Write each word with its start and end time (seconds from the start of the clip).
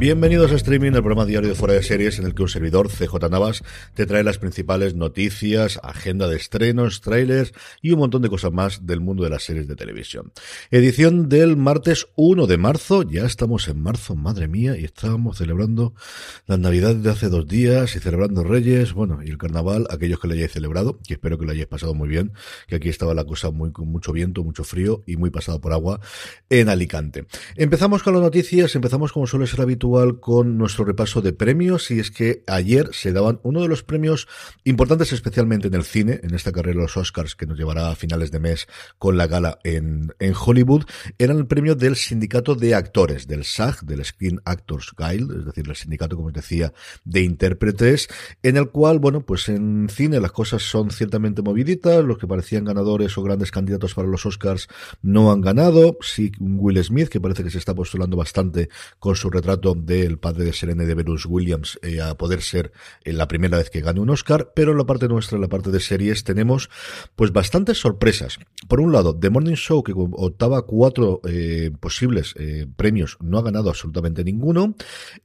Bienvenidos 0.00 0.50
a 0.50 0.54
Streaming, 0.54 0.92
el 0.92 1.02
programa 1.02 1.26
diario 1.26 1.50
de 1.50 1.54
Fuera 1.54 1.74
de 1.74 1.82
Series, 1.82 2.18
en 2.18 2.24
el 2.24 2.34
que 2.34 2.40
un 2.40 2.48
servidor, 2.48 2.88
CJ 2.88 3.28
Navas, 3.30 3.62
te 3.92 4.06
trae 4.06 4.24
las 4.24 4.38
principales 4.38 4.94
noticias, 4.94 5.78
agenda 5.82 6.26
de 6.26 6.36
estrenos, 6.36 7.02
trailers 7.02 7.52
y 7.82 7.90
un 7.90 7.98
montón 7.98 8.22
de 8.22 8.30
cosas 8.30 8.50
más 8.50 8.86
del 8.86 9.00
mundo 9.00 9.24
de 9.24 9.28
las 9.28 9.42
series 9.42 9.68
de 9.68 9.76
televisión. 9.76 10.32
Edición 10.70 11.28
del 11.28 11.58
martes 11.58 12.06
1 12.16 12.46
de 12.46 12.56
marzo, 12.56 13.02
ya 13.02 13.26
estamos 13.26 13.68
en 13.68 13.82
marzo, 13.82 14.16
madre 14.16 14.48
mía, 14.48 14.74
y 14.74 14.84
estábamos 14.84 15.36
celebrando 15.36 15.92
las 16.46 16.58
navidades 16.58 17.02
de 17.02 17.10
hace 17.10 17.28
dos 17.28 17.46
días 17.46 17.94
y 17.94 17.98
celebrando 17.98 18.42
Reyes, 18.42 18.94
bueno, 18.94 19.20
y 19.22 19.28
el 19.28 19.36
carnaval, 19.36 19.86
aquellos 19.90 20.18
que 20.18 20.28
lo 20.28 20.32
hayáis 20.32 20.52
celebrado, 20.52 20.98
que 21.06 21.12
espero 21.12 21.36
que 21.36 21.44
lo 21.44 21.52
hayáis 21.52 21.66
pasado 21.66 21.92
muy 21.92 22.08
bien, 22.08 22.32
que 22.68 22.76
aquí 22.76 22.88
estaba 22.88 23.12
la 23.12 23.24
cosa 23.24 23.50
muy 23.50 23.70
con 23.70 23.88
mucho 23.88 24.14
viento, 24.14 24.44
mucho 24.44 24.64
frío 24.64 25.04
y 25.06 25.18
muy 25.18 25.28
pasado 25.28 25.60
por 25.60 25.74
agua 25.74 26.00
en 26.48 26.70
Alicante. 26.70 27.26
Empezamos 27.54 28.02
con 28.02 28.14
las 28.14 28.22
noticias, 28.22 28.74
empezamos 28.74 29.12
como 29.12 29.26
suele 29.26 29.46
ser 29.46 29.60
habitual 29.60 29.89
con 30.20 30.56
nuestro 30.56 30.84
repaso 30.84 31.20
de 31.20 31.32
premios 31.32 31.90
y 31.90 31.98
es 31.98 32.10
que 32.10 32.44
ayer 32.46 32.90
se 32.92 33.12
daban 33.12 33.40
uno 33.42 33.60
de 33.60 33.68
los 33.68 33.82
premios 33.82 34.28
importantes 34.62 35.12
especialmente 35.12 35.66
en 35.66 35.74
el 35.74 35.82
cine, 35.82 36.20
en 36.22 36.32
esta 36.34 36.52
carrera 36.52 36.76
de 36.76 36.82
los 36.82 36.96
Oscars 36.96 37.34
que 37.34 37.46
nos 37.46 37.58
llevará 37.58 37.90
a 37.90 37.96
finales 37.96 38.30
de 38.30 38.38
mes 38.38 38.68
con 38.98 39.16
la 39.16 39.26
gala 39.26 39.58
en, 39.64 40.14
en 40.20 40.34
Hollywood, 40.34 40.84
eran 41.18 41.38
el 41.38 41.46
premio 41.46 41.74
del 41.74 41.96
sindicato 41.96 42.54
de 42.54 42.74
actores, 42.74 43.26
del 43.26 43.44
SAG, 43.44 43.84
del 43.84 44.04
Screen 44.04 44.40
Actors 44.44 44.92
Guild, 44.96 45.38
es 45.40 45.44
decir, 45.46 45.68
el 45.68 45.76
sindicato, 45.76 46.14
como 46.14 46.28
os 46.28 46.34
decía, 46.34 46.72
de 47.04 47.22
intérpretes, 47.22 48.08
en 48.42 48.56
el 48.56 48.70
cual, 48.70 49.00
bueno, 49.00 49.22
pues 49.22 49.48
en 49.48 49.88
cine 49.90 50.20
las 50.20 50.32
cosas 50.32 50.62
son 50.62 50.90
ciertamente 50.90 51.42
moviditas, 51.42 52.04
los 52.04 52.18
que 52.18 52.28
parecían 52.28 52.64
ganadores 52.64 53.18
o 53.18 53.22
grandes 53.22 53.50
candidatos 53.50 53.94
para 53.94 54.06
los 54.06 54.24
Oscars 54.24 54.68
no 55.02 55.32
han 55.32 55.40
ganado, 55.40 55.98
sí 56.00 56.30
Will 56.38 56.82
Smith, 56.84 57.08
que 57.08 57.20
parece 57.20 57.42
que 57.42 57.50
se 57.50 57.58
está 57.58 57.74
postulando 57.74 58.16
bastante 58.16 58.68
con 59.00 59.16
su 59.16 59.30
retrato 59.30 59.74
del 59.80 60.18
padre 60.18 60.44
de 60.44 60.52
Serena 60.52 60.84
de 60.84 60.94
Bruce 60.94 61.26
Williams 61.28 61.78
eh, 61.82 62.00
a 62.00 62.16
poder 62.16 62.42
ser 62.42 62.72
eh, 63.04 63.12
la 63.12 63.28
primera 63.28 63.58
vez 63.58 63.70
que 63.70 63.80
gane 63.80 64.00
un 64.00 64.10
Oscar, 64.10 64.52
pero 64.54 64.72
en 64.72 64.78
la 64.78 64.84
parte 64.84 65.08
nuestra, 65.08 65.36
en 65.36 65.42
la 65.42 65.48
parte 65.48 65.70
de 65.70 65.80
series, 65.80 66.24
tenemos 66.24 66.70
pues 67.16 67.32
bastantes 67.32 67.78
sorpresas. 67.78 68.38
Por 68.68 68.80
un 68.80 68.92
lado, 68.92 69.18
The 69.18 69.30
Morning 69.30 69.54
Show, 69.54 69.82
que 69.82 69.92
optaba 69.94 70.62
cuatro 70.66 71.20
eh, 71.26 71.70
posibles 71.80 72.34
premios, 72.76 73.16
no 73.20 73.38
ha 73.38 73.42
ganado 73.42 73.70
absolutamente 73.70 74.24
ninguno. 74.24 74.74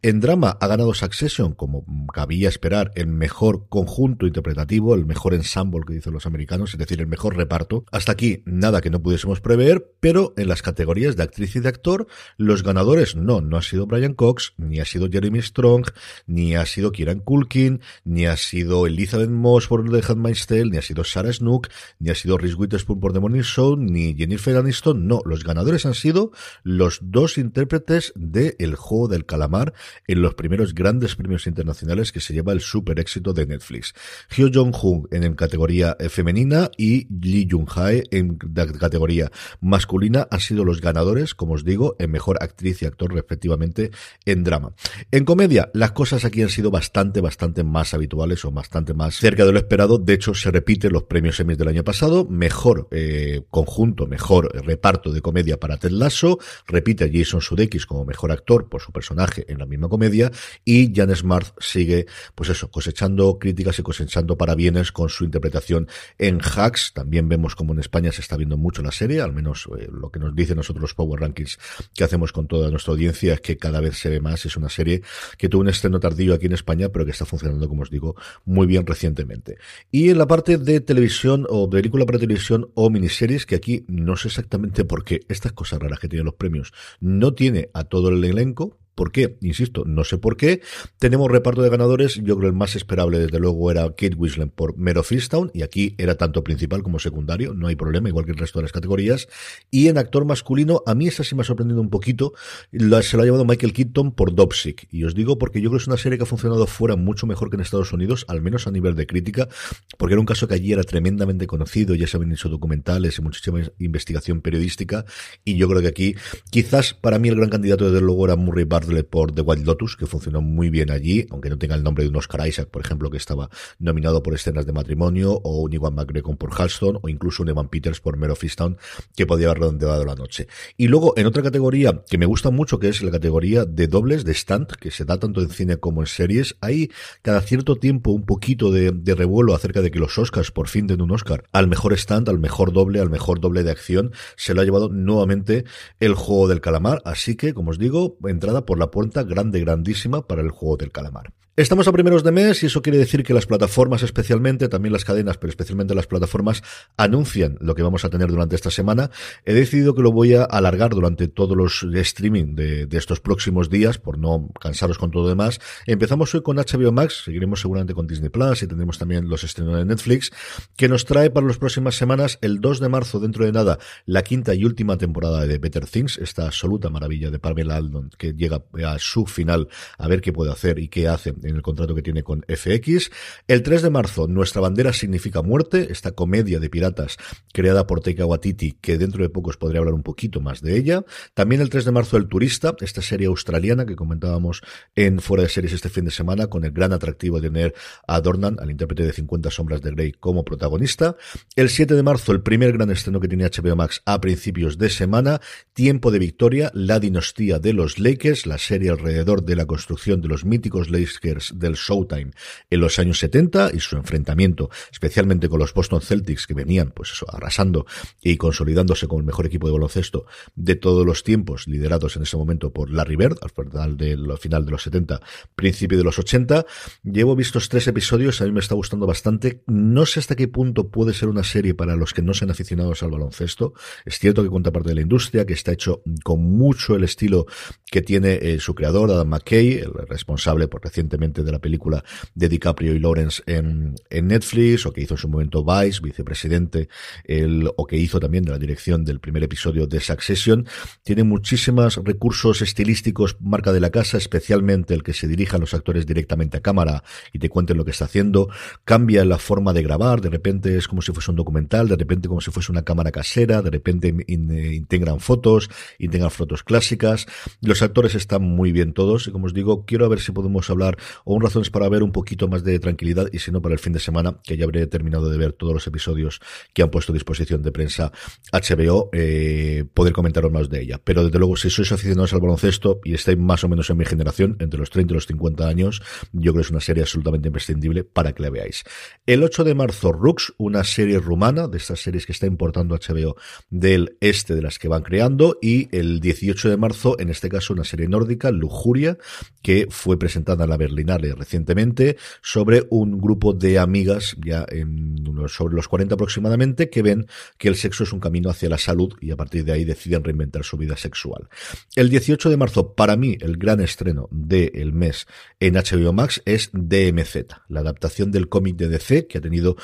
En 0.01 0.19
drama 0.19 0.57
ha 0.59 0.67
ganado 0.67 0.93
Succession, 0.93 1.53
como 1.53 1.85
cabía 2.13 2.49
esperar, 2.49 2.91
el 2.95 3.07
mejor 3.07 3.67
conjunto 3.69 4.25
interpretativo, 4.25 4.95
el 4.95 5.05
mejor 5.05 5.33
ensemble 5.33 5.81
que 5.85 5.93
dicen 5.93 6.13
los 6.13 6.25
americanos, 6.25 6.73
es 6.73 6.79
decir, 6.79 6.99
el 7.01 7.07
mejor 7.07 7.35
reparto. 7.35 7.85
Hasta 7.91 8.11
aquí, 8.11 8.43
nada 8.45 8.81
que 8.81 8.89
no 8.89 9.01
pudiésemos 9.01 9.41
prever, 9.41 9.95
pero 9.99 10.33
en 10.37 10.47
las 10.47 10.61
categorías 10.61 11.15
de 11.15 11.23
actriz 11.23 11.55
y 11.55 11.59
de 11.59 11.69
actor, 11.69 12.07
los 12.37 12.63
ganadores 12.63 13.15
no, 13.15 13.41
no 13.41 13.57
ha 13.57 13.61
sido 13.61 13.87
Brian 13.87 14.13
Cox, 14.13 14.44
ni 14.57 14.79
ha 14.79 14.85
sido 14.85 15.09
Jeremy 15.09 15.41
Strong, 15.41 15.85
ni 16.27 16.55
ha 16.55 16.65
sido 16.65 16.91
Kieran 16.91 17.19
Culkin, 17.19 17.81
ni 18.03 18.25
ha 18.25 18.37
sido 18.37 18.87
Elizabeth 18.87 19.29
Moss 19.29 19.67
por 19.67 19.89
The 19.89 20.11
Handmaid's 20.11 20.47
Tale, 20.47 20.65
ni 20.65 20.77
ha 20.77 20.81
sido 20.81 21.03
Sarah 21.03 21.33
Snook, 21.33 21.69
ni 21.99 22.09
ha 22.09 22.15
sido 22.15 22.37
Reese 22.37 22.55
Witherspoon 22.55 22.99
por 22.99 23.13
The 23.13 23.19
Morning 23.19 23.41
Show, 23.41 23.75
ni 23.77 24.15
Jennifer 24.15 24.57
Aniston. 24.57 25.07
No, 25.07 25.21
los 25.25 25.43
ganadores 25.43 25.85
han 25.85 25.93
sido 25.93 26.31
los 26.63 26.99
dos 27.01 27.37
intérpretes 27.37 28.13
de 28.15 28.55
El 28.59 28.75
Juego 28.75 29.07
del 29.07 29.25
Calamar 29.25 29.73
en 30.07 30.21
los 30.21 30.35
primeros 30.35 30.73
grandes 30.73 31.15
premios 31.15 31.47
internacionales 31.47 32.11
que 32.11 32.21
se 32.21 32.33
lleva 32.33 32.53
el 32.53 32.61
super 32.61 32.99
éxito 32.99 33.33
de 33.33 33.45
Netflix. 33.45 33.93
Hyo 34.35 34.49
Jong-hoon 34.53 35.07
en 35.11 35.35
categoría 35.35 35.95
femenina 36.09 36.69
y 36.77 37.07
Lee 37.09 37.47
Jung-hae 37.49 38.03
en 38.11 38.37
categoría 38.37 39.31
masculina 39.61 40.27
han 40.31 40.39
sido 40.39 40.65
los 40.65 40.81
ganadores, 40.81 41.35
como 41.35 41.53
os 41.53 41.63
digo, 41.63 41.95
en 41.99 42.11
mejor 42.11 42.37
actriz 42.41 42.81
y 42.81 42.85
actor 42.85 43.13
respectivamente 43.13 43.91
en 44.25 44.34
drama. 44.43 44.73
En 45.11 45.25
comedia, 45.25 45.69
las 45.73 45.91
cosas 45.91 46.25
aquí 46.25 46.41
han 46.41 46.49
sido 46.49 46.71
bastante, 46.71 47.21
bastante 47.21 47.63
más 47.63 47.93
habituales 47.93 48.43
o 48.45 48.51
bastante 48.51 48.93
más 48.93 49.15
cerca 49.15 49.45
de 49.45 49.51
lo 49.51 49.59
esperado. 49.59 49.97
De 49.97 50.13
hecho, 50.13 50.33
se 50.33 50.51
repiten 50.51 50.93
los 50.93 51.03
premios 51.03 51.39
Emmys 51.39 51.57
del 51.57 51.67
año 51.67 51.83
pasado. 51.83 52.25
Mejor 52.25 52.87
eh, 52.91 53.43
conjunto, 53.49 54.07
mejor 54.07 54.51
reparto 54.65 55.11
de 55.11 55.21
comedia 55.21 55.59
para 55.59 55.77
Ted 55.77 55.91
Lasso. 55.91 56.39
Repite 56.67 57.05
a 57.05 57.09
Jason 57.11 57.41
Sudeikis 57.41 57.85
como 57.85 58.05
mejor 58.05 58.31
actor 58.31 58.69
por 58.69 58.81
su 58.81 58.91
personaje 58.91 59.45
en 59.47 59.59
la 59.59 59.65
misma 59.65 59.89
comedia. 59.89 60.31
Y 60.63 60.93
Jan 60.95 61.15
Smart 61.15 61.47
sigue, 61.59 62.05
pues 62.35 62.49
eso, 62.49 62.69
cosechando 62.69 63.37
críticas 63.39 63.79
y 63.79 63.83
cosechando 63.83 64.37
parabienes 64.37 64.91
con 64.91 65.09
su 65.09 65.23
interpretación 65.23 65.87
en 66.17 66.39
Hacks. 66.41 66.93
También 66.93 67.29
vemos 67.29 67.55
como 67.55 67.73
en 67.73 67.79
España 67.79 68.11
se 68.11 68.21
está 68.21 68.37
viendo 68.37 68.57
mucho 68.57 68.81
la 68.81 68.91
serie, 68.91 69.21
al 69.21 69.33
menos 69.33 69.67
eh, 69.77 69.87
lo 69.91 70.09
que 70.09 70.19
nos 70.19 70.35
dicen 70.35 70.57
nosotros 70.57 70.81
los 70.81 70.93
Power 70.93 71.21
Rankings 71.21 71.57
que 71.93 72.03
hacemos 72.03 72.31
con 72.31 72.47
toda 72.47 72.69
nuestra 72.69 72.91
audiencia 72.93 73.33
es 73.33 73.41
que 73.41 73.57
cada 73.57 73.79
vez 73.79 73.97
se 73.97 74.09
ve 74.09 74.19
Es 74.33 74.57
una 74.57 74.69
serie 74.69 75.01
que 75.37 75.49
tuvo 75.49 75.61
un 75.61 75.69
estreno 75.69 75.99
tardío 75.99 76.33
aquí 76.33 76.47
en 76.47 76.53
España, 76.53 76.89
pero 76.89 77.05
que 77.05 77.11
está 77.11 77.25
funcionando, 77.25 77.69
como 77.69 77.83
os 77.83 77.89
digo, 77.89 78.15
muy 78.43 78.67
bien 78.67 78.85
recientemente. 78.85 79.57
Y 79.91 80.09
en 80.09 80.17
la 80.17 80.27
parte 80.27 80.57
de 80.57 80.81
televisión 80.81 81.45
o 81.49 81.69
película 81.69 82.05
para 82.05 82.19
televisión 82.19 82.69
o 82.73 82.89
miniseries, 82.89 83.45
que 83.45 83.55
aquí 83.55 83.85
no 83.87 84.17
sé 84.17 84.29
exactamente 84.29 84.85
por 84.85 85.03
qué 85.03 85.21
estas 85.29 85.53
cosas 85.53 85.79
raras 85.79 85.99
que 85.99 86.09
tienen 86.09 86.25
los 86.25 86.35
premios 86.35 86.73
no 86.99 87.33
tiene 87.33 87.69
a 87.73 87.83
todo 87.83 88.09
el 88.09 88.23
elenco, 88.23 88.77
¿Por 88.95 89.11
qué? 89.11 89.37
Insisto, 89.41 89.83
no 89.85 90.05
sé 90.05 90.17
por 90.17 90.37
qué. 90.37 90.61
Tenemos 90.99 91.29
reparto 91.29 91.61
de 91.61 91.69
ganadores. 91.69 92.15
Yo 92.23 92.37
creo 92.37 92.49
el 92.49 92.55
más 92.55 92.77
esperable, 92.77 93.19
desde 93.19 93.39
luego, 93.39 93.69
era 93.69 93.83
Kate 93.89 94.15
Winslet 94.15 94.51
por 94.51 94.77
Mero 94.77 95.03
Fistown. 95.03 95.51
Y 95.53 95.63
aquí 95.63 95.95
era 95.97 96.15
tanto 96.15 96.45
principal 96.45 96.81
como 96.81 96.97
secundario. 96.99 97.53
No 97.53 97.67
hay 97.67 97.75
problema, 97.75 98.07
igual 98.07 98.23
que 98.23 98.31
el 98.31 98.37
resto 98.37 98.59
de 98.59 98.63
las 98.63 98.71
categorías. 98.71 99.27
Y 99.69 99.89
en 99.89 99.97
actor 99.97 100.23
masculino, 100.25 100.81
a 100.85 100.95
mí 100.95 101.07
esa 101.07 101.25
sí 101.25 101.35
me 101.35 101.41
ha 101.41 101.43
sorprendido 101.43 101.81
un 101.81 101.89
poquito. 101.89 102.33
se 102.71 102.85
lo 102.87 102.95
ha 102.97 103.25
llevado 103.25 103.43
Michael 103.43 103.73
Keaton 103.73 104.13
por 104.13 104.33
Dopsic. 104.33 104.87
Y 104.91 105.03
os 105.03 105.13
digo 105.13 105.37
porque 105.37 105.59
yo 105.59 105.69
creo 105.69 105.79
que 105.79 105.83
es 105.83 105.87
una 105.87 105.97
serie 105.97 106.17
que 106.17 106.23
ha 106.23 106.27
funcionado 106.27 106.65
fuera 106.65 106.95
mucho 106.95 107.27
mejor 107.27 107.49
que 107.49 107.57
en 107.57 107.61
Estados 107.61 107.91
Unidos, 107.91 108.25
al 108.29 108.41
menos 108.41 108.65
a 108.65 108.71
nivel 108.71 108.95
de 108.95 109.05
crítica. 109.07 109.49
Porque 109.97 110.13
era 110.13 110.21
un 110.21 110.25
caso 110.25 110.47
que 110.47 110.53
allí 110.53 110.71
era 110.71 110.83
tremendamente 110.83 111.47
conocido. 111.47 111.95
Ya 111.95 112.07
se 112.07 112.15
habían 112.15 112.31
hecho 112.31 112.47
documentales 112.47 113.19
y 113.19 113.21
muchísima 113.21 113.59
investigación 113.77 114.39
periodística. 114.39 115.03
Y 115.43 115.57
yo 115.57 115.67
creo 115.67 115.81
que 115.81 115.89
aquí, 115.89 116.15
quizás 116.49 116.93
para 116.93 117.19
mí 117.19 117.27
el 117.27 117.35
gran 117.35 117.49
candidato, 117.49 117.91
desde 117.91 117.99
luego, 117.99 118.25
era 118.25 118.37
Murray 118.37 118.63
Por 119.09 119.33
The 119.33 119.41
Wild 119.41 119.65
Lotus, 119.65 119.97
que 119.97 120.05
funcionó 120.05 120.41
muy 120.41 120.69
bien 120.69 120.91
allí, 120.91 121.25
aunque 121.31 121.49
no 121.49 121.57
tenga 121.57 121.75
el 121.75 121.83
nombre 121.83 122.03
de 122.03 122.09
un 122.09 122.15
Oscar 122.15 122.47
Isaac, 122.47 122.69
por 122.69 122.81
ejemplo, 122.83 123.09
que 123.09 123.17
estaba 123.17 123.49
nominado 123.79 124.21
por 124.23 124.33
escenas 124.33 124.65
de 124.65 124.73
matrimonio, 124.73 125.33
o 125.43 125.61
un 125.61 125.73
Iwan 125.73 125.95
McGregor 125.95 126.37
por 126.37 126.51
Halston, 126.53 126.99
o 127.01 127.09
incluso 127.09 127.43
un 127.43 127.49
Evan 127.49 127.69
Peters 127.69 127.99
por 127.99 128.17
Mero 128.17 128.35
Fistown, 128.35 128.77
que 129.15 129.25
podía 129.25 129.47
haber 129.47 129.59
redondeado 129.59 130.05
la 130.05 130.15
noche. 130.15 130.47
Y 130.77 130.87
luego, 130.87 131.13
en 131.17 131.25
otra 131.25 131.43
categoría 131.43 132.03
que 132.09 132.17
me 132.17 132.25
gusta 132.25 132.49
mucho, 132.49 132.79
que 132.79 132.89
es 132.89 133.01
la 133.01 133.11
categoría 133.11 133.65
de 133.65 133.87
dobles, 133.87 134.25
de 134.25 134.33
stand, 134.33 134.67
que 134.79 134.91
se 134.91 135.05
da 135.05 135.17
tanto 135.17 135.41
en 135.41 135.49
cine 135.49 135.77
como 135.77 136.01
en 136.01 136.07
series, 136.07 136.55
hay 136.61 136.91
cada 137.21 137.41
cierto 137.41 137.75
tiempo 137.77 138.11
un 138.11 138.25
poquito 138.25 138.71
de 138.71 139.15
revuelo 139.15 139.55
acerca 139.55 139.81
de 139.81 139.91
que 139.91 139.99
los 139.99 140.17
Oscars 140.17 140.51
por 140.51 140.67
fin 140.67 140.87
den 140.87 141.01
un 141.01 141.11
Oscar 141.11 141.43
al 141.51 141.67
mejor 141.67 141.93
stand, 141.93 142.29
al 142.29 142.39
mejor 142.39 142.73
doble, 142.73 142.99
al 142.99 143.09
mejor 143.09 143.39
doble 143.39 143.63
de 143.63 143.71
acción, 143.71 144.11
se 144.35 144.53
lo 144.53 144.61
ha 144.61 144.65
llevado 144.65 144.89
nuevamente 144.89 145.65
el 145.99 146.13
juego 146.13 146.47
del 146.47 146.61
calamar, 146.61 147.01
así 147.05 147.35
que, 147.35 147.53
como 147.53 147.71
os 147.71 147.79
digo, 147.79 148.17
entrada 148.25 148.65
por 148.65 148.74
por 148.75 148.79
la 148.81 148.91
puerta 148.91 149.23
grande, 149.23 149.61
grandísima 149.61 150.27
para 150.27 150.41
el 150.41 150.49
juego 150.49 150.75
del 150.75 150.91
calamar. 150.91 151.31
Estamos 151.57 151.87
a 151.87 151.93
primeros 151.93 152.25
de 152.25 152.33
mes 152.33 152.61
y 152.63 152.65
eso 152.65 152.81
quiere 152.81 152.97
decir 152.97 153.23
que 153.23 153.33
las 153.33 153.45
plataformas 153.45 154.03
especialmente, 154.03 154.67
también 154.67 154.91
las 154.91 155.05
cadenas, 155.05 155.37
pero 155.37 155.51
especialmente 155.51 155.95
las 155.95 156.05
plataformas, 156.05 156.61
anuncian 156.97 157.55
lo 157.61 157.75
que 157.75 157.81
vamos 157.81 158.03
a 158.03 158.09
tener 158.09 158.27
durante 158.27 158.57
esta 158.57 158.69
semana. 158.69 159.09
He 159.45 159.53
decidido 159.53 159.95
que 159.95 160.01
lo 160.01 160.11
voy 160.11 160.33
a 160.33 160.43
alargar 160.43 160.89
durante 160.89 161.29
todos 161.29 161.55
los 161.55 161.83
streaming 161.83 162.55
de, 162.55 162.89
estos 162.91 163.21
próximos 163.21 163.69
días, 163.69 163.99
por 163.99 164.19
no 164.19 164.49
cansaros 164.59 164.97
con 164.97 165.11
todo 165.11 165.23
lo 165.23 165.29
demás. 165.29 165.61
Empezamos 165.85 166.35
hoy 166.35 166.41
con 166.41 166.57
HBO 166.57 166.91
Max, 166.91 167.21
seguiremos 167.23 167.61
seguramente 167.61 167.93
con 167.93 168.05
Disney 168.05 168.29
Plus 168.29 168.61
y 168.61 168.67
tendremos 168.67 168.97
también 168.97 169.29
los 169.29 169.45
estrenos 169.45 169.77
de 169.77 169.85
Netflix, 169.85 170.33
que 170.75 170.89
nos 170.89 171.05
trae 171.05 171.29
para 171.29 171.47
las 171.47 171.57
próximas 171.57 171.95
semanas, 171.95 172.37
el 172.41 172.59
2 172.59 172.81
de 172.81 172.89
marzo, 172.89 173.21
dentro 173.21 173.45
de 173.45 173.53
nada, 173.53 173.79
la 174.05 174.23
quinta 174.23 174.53
y 174.53 174.65
última 174.65 174.97
temporada 174.97 175.47
de 175.47 175.57
Better 175.57 175.85
Things, 175.85 176.17
esta 176.17 176.47
absoluta 176.47 176.89
maravilla 176.89 177.31
de 177.31 177.39
Pamela 177.39 177.77
Aldon, 177.77 178.09
que 178.17 178.33
llega 178.33 178.61
a 178.85 178.99
su 178.99 179.25
final 179.25 179.69
a 179.97 180.09
ver 180.09 180.19
qué 180.19 180.33
puede 180.33 180.51
hacer 180.51 180.79
y 180.79 180.89
qué 180.89 181.07
hace 181.07 181.33
en 181.47 181.55
el 181.55 181.61
contrato 181.61 181.95
que 181.95 182.01
tiene 182.01 182.23
con 182.23 182.43
FX. 182.47 183.11
El 183.47 183.63
3 183.63 183.81
de 183.81 183.89
marzo, 183.89 184.27
Nuestra 184.27 184.61
bandera 184.61 184.93
significa 184.93 185.41
muerte, 185.41 185.87
esta 185.91 186.11
comedia 186.11 186.59
de 186.59 186.69
piratas 186.69 187.17
creada 187.53 187.87
por 187.87 188.01
Taika 188.01 188.25
Waititi, 188.25 188.73
que 188.81 188.97
dentro 188.97 189.23
de 189.23 189.29
poco 189.29 189.49
os 189.49 189.57
podría 189.57 189.79
hablar 189.79 189.93
un 189.93 190.03
poquito 190.03 190.41
más 190.41 190.61
de 190.61 190.77
ella. 190.77 191.03
También 191.33 191.61
el 191.61 191.69
3 191.69 191.85
de 191.85 191.91
marzo, 191.91 192.17
El 192.17 192.27
turista, 192.27 192.75
esta 192.81 193.01
serie 193.01 193.27
australiana 193.27 193.85
que 193.85 193.95
comentábamos 193.95 194.61
en 194.95 195.19
Fuera 195.19 195.43
de 195.43 195.49
Series 195.49 195.73
este 195.73 195.89
fin 195.89 196.05
de 196.05 196.11
semana, 196.11 196.47
con 196.47 196.63
el 196.63 196.71
gran 196.71 196.93
atractivo 196.93 197.39
de 197.39 197.49
tener 197.49 197.73
a 198.07 198.21
Dornan, 198.21 198.57
al 198.59 198.71
intérprete 198.71 199.03
de 199.03 199.13
50 199.13 199.51
sombras 199.51 199.81
de 199.81 199.91
Grey, 199.91 200.11
como 200.13 200.43
protagonista. 200.43 201.15
El 201.55 201.69
7 201.69 201.95
de 201.95 202.03
marzo, 202.03 202.31
el 202.31 202.41
primer 202.41 202.73
gran 202.73 202.89
estreno 202.91 203.19
que 203.19 203.27
tiene 203.27 203.45
HBO 203.45 203.75
Max 203.75 204.01
a 204.05 204.19
principios 204.19 204.77
de 204.77 204.89
semana, 204.89 205.41
Tiempo 205.73 206.11
de 206.11 206.19
Victoria, 206.19 206.71
la 206.73 206.99
dinastía 206.99 207.59
de 207.59 207.73
los 207.73 207.99
Lakers, 207.99 208.45
la 208.45 208.57
serie 208.57 208.89
alrededor 208.89 209.43
de 209.43 209.55
la 209.55 209.65
construcción 209.65 210.21
de 210.21 210.27
los 210.27 210.45
míticos 210.45 210.89
Lakers 210.89 211.15
del 211.53 211.73
Showtime 211.75 212.31
en 212.69 212.79
los 212.79 212.99
años 212.99 213.19
70 213.19 213.71
y 213.73 213.79
su 213.79 213.95
enfrentamiento, 213.95 214.69
especialmente 214.91 215.49
con 215.49 215.59
los 215.59 215.73
Boston 215.73 216.01
Celtics 216.01 216.47
que 216.47 216.53
venían, 216.53 216.91
pues 216.91 217.11
eso, 217.11 217.25
arrasando 217.29 217.85
y 218.21 218.37
consolidándose 218.37 219.07
como 219.07 219.19
el 219.19 219.25
mejor 219.25 219.45
equipo 219.45 219.67
de 219.67 219.73
baloncesto 219.73 220.25
de 220.55 220.75
todos 220.75 221.05
los 221.05 221.23
tiempos, 221.23 221.67
liderados 221.67 222.15
en 222.15 222.23
ese 222.23 222.37
momento 222.37 222.71
por 222.71 222.89
Larry 222.89 223.15
Bird, 223.15 223.37
al 223.41 223.51
final 223.51 223.97
de, 223.97 224.37
final 224.39 224.65
de 224.65 224.71
los 224.71 224.83
70, 224.83 225.21
principio 225.55 225.97
de 225.97 226.03
los 226.03 226.19
80. 226.19 226.65
Llevo 227.03 227.35
vistos 227.35 227.69
tres 227.69 227.87
episodios, 227.87 228.41
a 228.41 228.45
mí 228.45 228.51
me 228.51 228.59
está 228.59 228.75
gustando 228.75 229.05
bastante. 229.05 229.63
No 229.67 230.05
sé 230.05 230.19
hasta 230.19 230.35
qué 230.35 230.47
punto 230.47 230.89
puede 230.89 231.13
ser 231.13 231.29
una 231.29 231.43
serie 231.43 231.73
para 231.73 231.95
los 231.95 232.13
que 232.13 232.21
no 232.21 232.33
sean 232.33 232.51
aficionados 232.51 233.03
al 233.03 233.11
baloncesto. 233.11 233.73
Es 234.05 234.19
cierto 234.19 234.43
que 234.43 234.49
cuenta 234.49 234.71
parte 234.71 234.89
de 234.89 234.95
la 234.95 235.01
industria, 235.01 235.45
que 235.45 235.53
está 235.53 235.71
hecho 235.71 236.01
con 236.23 236.43
mucho 236.43 236.95
el 236.95 237.03
estilo 237.03 237.45
que 237.91 238.01
tiene 238.01 238.39
eh, 238.41 238.59
su 238.59 238.75
creador, 238.75 239.11
Adam 239.11 239.27
McKay, 239.27 239.73
el 239.73 239.93
responsable 240.07 240.67
por 240.67 240.83
recientemente 240.83 241.24
de 241.33 241.51
la 241.51 241.59
película 241.59 242.03
de 242.33 242.49
DiCaprio 242.49 242.93
y 242.93 242.99
Lawrence 242.99 243.43
en, 243.45 243.95
Netflix, 244.09 244.85
o 244.85 244.93
que 244.93 245.01
hizo 245.01 245.15
en 245.15 245.17
su 245.17 245.27
momento 245.27 245.63
Vice, 245.63 246.01
vicepresidente, 246.01 246.89
el, 247.23 247.69
o 247.75 247.85
que 247.85 247.97
hizo 247.97 248.19
también 248.19 248.43
de 248.43 248.51
la 248.51 248.59
dirección 248.59 249.05
del 249.05 249.19
primer 249.19 249.43
episodio 249.43 249.87
de 249.87 249.99
Succession. 249.99 250.67
Tiene 251.03 251.23
muchísimos 251.23 251.97
recursos 252.03 252.61
estilísticos, 252.61 253.37
marca 253.39 253.71
de 253.71 253.79
la 253.79 253.89
casa, 253.89 254.17
especialmente 254.17 254.93
el 254.93 255.03
que 255.03 255.13
se 255.13 255.27
dirija 255.27 255.57
a 255.57 255.59
los 255.59 255.73
actores 255.73 256.05
directamente 256.05 256.57
a 256.57 256.61
cámara 256.61 257.03
y 257.33 257.39
te 257.39 257.49
cuenten 257.49 257.77
lo 257.77 257.85
que 257.85 257.91
está 257.91 258.05
haciendo. 258.05 258.49
Cambia 258.83 259.25
la 259.25 259.37
forma 259.37 259.73
de 259.73 259.83
grabar, 259.83 260.21
de 260.21 260.29
repente 260.29 260.77
es 260.77 260.87
como 260.87 261.01
si 261.01 261.11
fuese 261.11 261.31
un 261.31 261.37
documental, 261.37 261.87
de 261.87 261.95
repente 261.95 262.27
como 262.27 262.41
si 262.41 262.51
fuese 262.51 262.71
una 262.71 262.83
cámara 262.83 263.11
casera, 263.11 263.61
de 263.61 263.69
repente 263.69 264.15
integran 264.27 265.19
fotos, 265.19 265.69
integran 265.99 266.31
fotos 266.31 266.63
clásicas. 266.63 267.25
Los 267.61 267.81
actores 267.81 268.15
están 268.15 268.43
muy 268.43 268.71
bien 268.71 268.93
todos 268.93 269.27
y 269.27 269.31
como 269.31 269.45
os 269.45 269.53
digo, 269.53 269.85
quiero 269.85 270.09
ver 270.09 270.19
si 270.19 270.31
podemos 270.31 270.69
hablar 270.69 270.97
o 271.23 271.33
un 271.33 271.41
razones 271.41 271.69
para 271.69 271.87
ver 271.89 272.03
un 272.03 272.11
poquito 272.11 272.47
más 272.47 272.63
de 272.63 272.79
tranquilidad 272.79 273.27
y 273.31 273.39
si 273.39 273.51
no 273.51 273.61
para 273.61 273.73
el 273.73 273.79
fin 273.79 273.93
de 273.93 273.99
semana, 273.99 274.39
que 274.43 274.57
ya 274.57 274.65
habré 274.65 274.85
terminado 274.87 275.29
de 275.29 275.37
ver 275.37 275.53
todos 275.53 275.73
los 275.73 275.87
episodios 275.87 276.41
que 276.73 276.83
han 276.83 276.89
puesto 276.89 277.11
a 277.11 277.13
disposición 277.13 277.61
de 277.63 277.71
prensa 277.71 278.11
HBO, 278.51 279.09
eh, 279.13 279.85
poder 279.93 280.13
comentaros 280.13 280.51
más 280.51 280.69
de 280.69 280.81
ella. 280.81 280.99
Pero 281.03 281.23
desde 281.23 281.39
luego, 281.39 281.55
si 281.55 281.69
sois 281.69 281.91
aficionados 281.91 282.33
al 282.33 282.41
baloncesto 282.41 282.99
y 283.03 283.13
estáis 283.13 283.37
más 283.37 283.63
o 283.63 283.69
menos 283.69 283.89
en 283.89 283.97
mi 283.97 284.05
generación, 284.05 284.57
entre 284.59 284.79
los 284.79 284.89
30 284.89 285.13
y 285.13 285.15
los 285.15 285.27
50 285.27 285.67
años, 285.67 286.01
yo 286.33 286.51
creo 286.51 286.61
que 286.61 286.67
es 286.67 286.71
una 286.71 286.79
serie 286.79 287.03
absolutamente 287.03 287.47
imprescindible 287.47 288.03
para 288.03 288.33
que 288.33 288.43
la 288.43 288.49
veáis. 288.49 288.83
El 289.25 289.43
8 289.43 289.63
de 289.63 289.75
marzo, 289.75 290.11
Rux, 290.11 290.53
una 290.57 290.83
serie 290.83 291.19
rumana, 291.19 291.67
de 291.67 291.77
estas 291.77 292.01
series 292.01 292.25
que 292.25 292.31
está 292.31 292.45
importando 292.45 292.95
HBO 292.95 293.35
del 293.69 294.17
este 294.21 294.55
de 294.55 294.61
las 294.61 294.79
que 294.79 294.87
van 294.87 295.03
creando, 295.03 295.57
y 295.61 295.87
el 295.95 296.19
18 296.19 296.69
de 296.69 296.77
marzo, 296.77 297.19
en 297.19 297.29
este 297.29 297.49
caso, 297.49 297.73
una 297.73 297.83
serie 297.83 298.07
nórdica, 298.07 298.51
Lujuria, 298.51 299.17
que 299.61 299.87
fue 299.89 300.17
presentada 300.17 300.63
en 300.63 300.69
la 300.69 300.77
Recientemente 301.05 302.17
sobre 302.41 302.83
un 302.89 303.19
grupo 303.19 303.53
de 303.53 303.79
amigas 303.79 304.35
ya 304.43 304.65
en 304.69 305.15
sobre 305.47 305.75
los 305.75 305.87
40 305.87 306.15
aproximadamente 306.15 306.89
que 306.89 307.01
ven 307.01 307.27
que 307.57 307.67
el 307.67 307.75
sexo 307.75 308.03
es 308.03 308.13
un 308.13 308.19
camino 308.19 308.49
hacia 308.49 308.69
la 308.69 308.77
salud 308.77 309.13
y 309.21 309.31
a 309.31 309.35
partir 309.35 309.65
de 309.65 309.73
ahí 309.73 309.85
deciden 309.85 310.23
reinventar 310.23 310.63
su 310.63 310.77
vida 310.77 310.97
sexual. 310.97 311.47
El 311.95 312.09
18 312.09 312.49
de 312.49 312.57
marzo, 312.57 312.93
para 312.93 313.15
mí, 313.15 313.37
el 313.41 313.57
gran 313.57 313.81
estreno 313.81 314.27
del 314.31 314.93
mes 314.93 315.27
en 315.59 315.75
HBO 315.75 316.13
Max 316.13 316.41
es 316.45 316.69
DMZ, 316.73 317.35
la 317.69 317.81
adaptación 317.81 318.31
del 318.31 318.49
cómic 318.49 318.75
de 318.75 318.87
DC 318.87 319.27
que 319.27 319.37
ha 319.37 319.41
tenido 319.41 319.75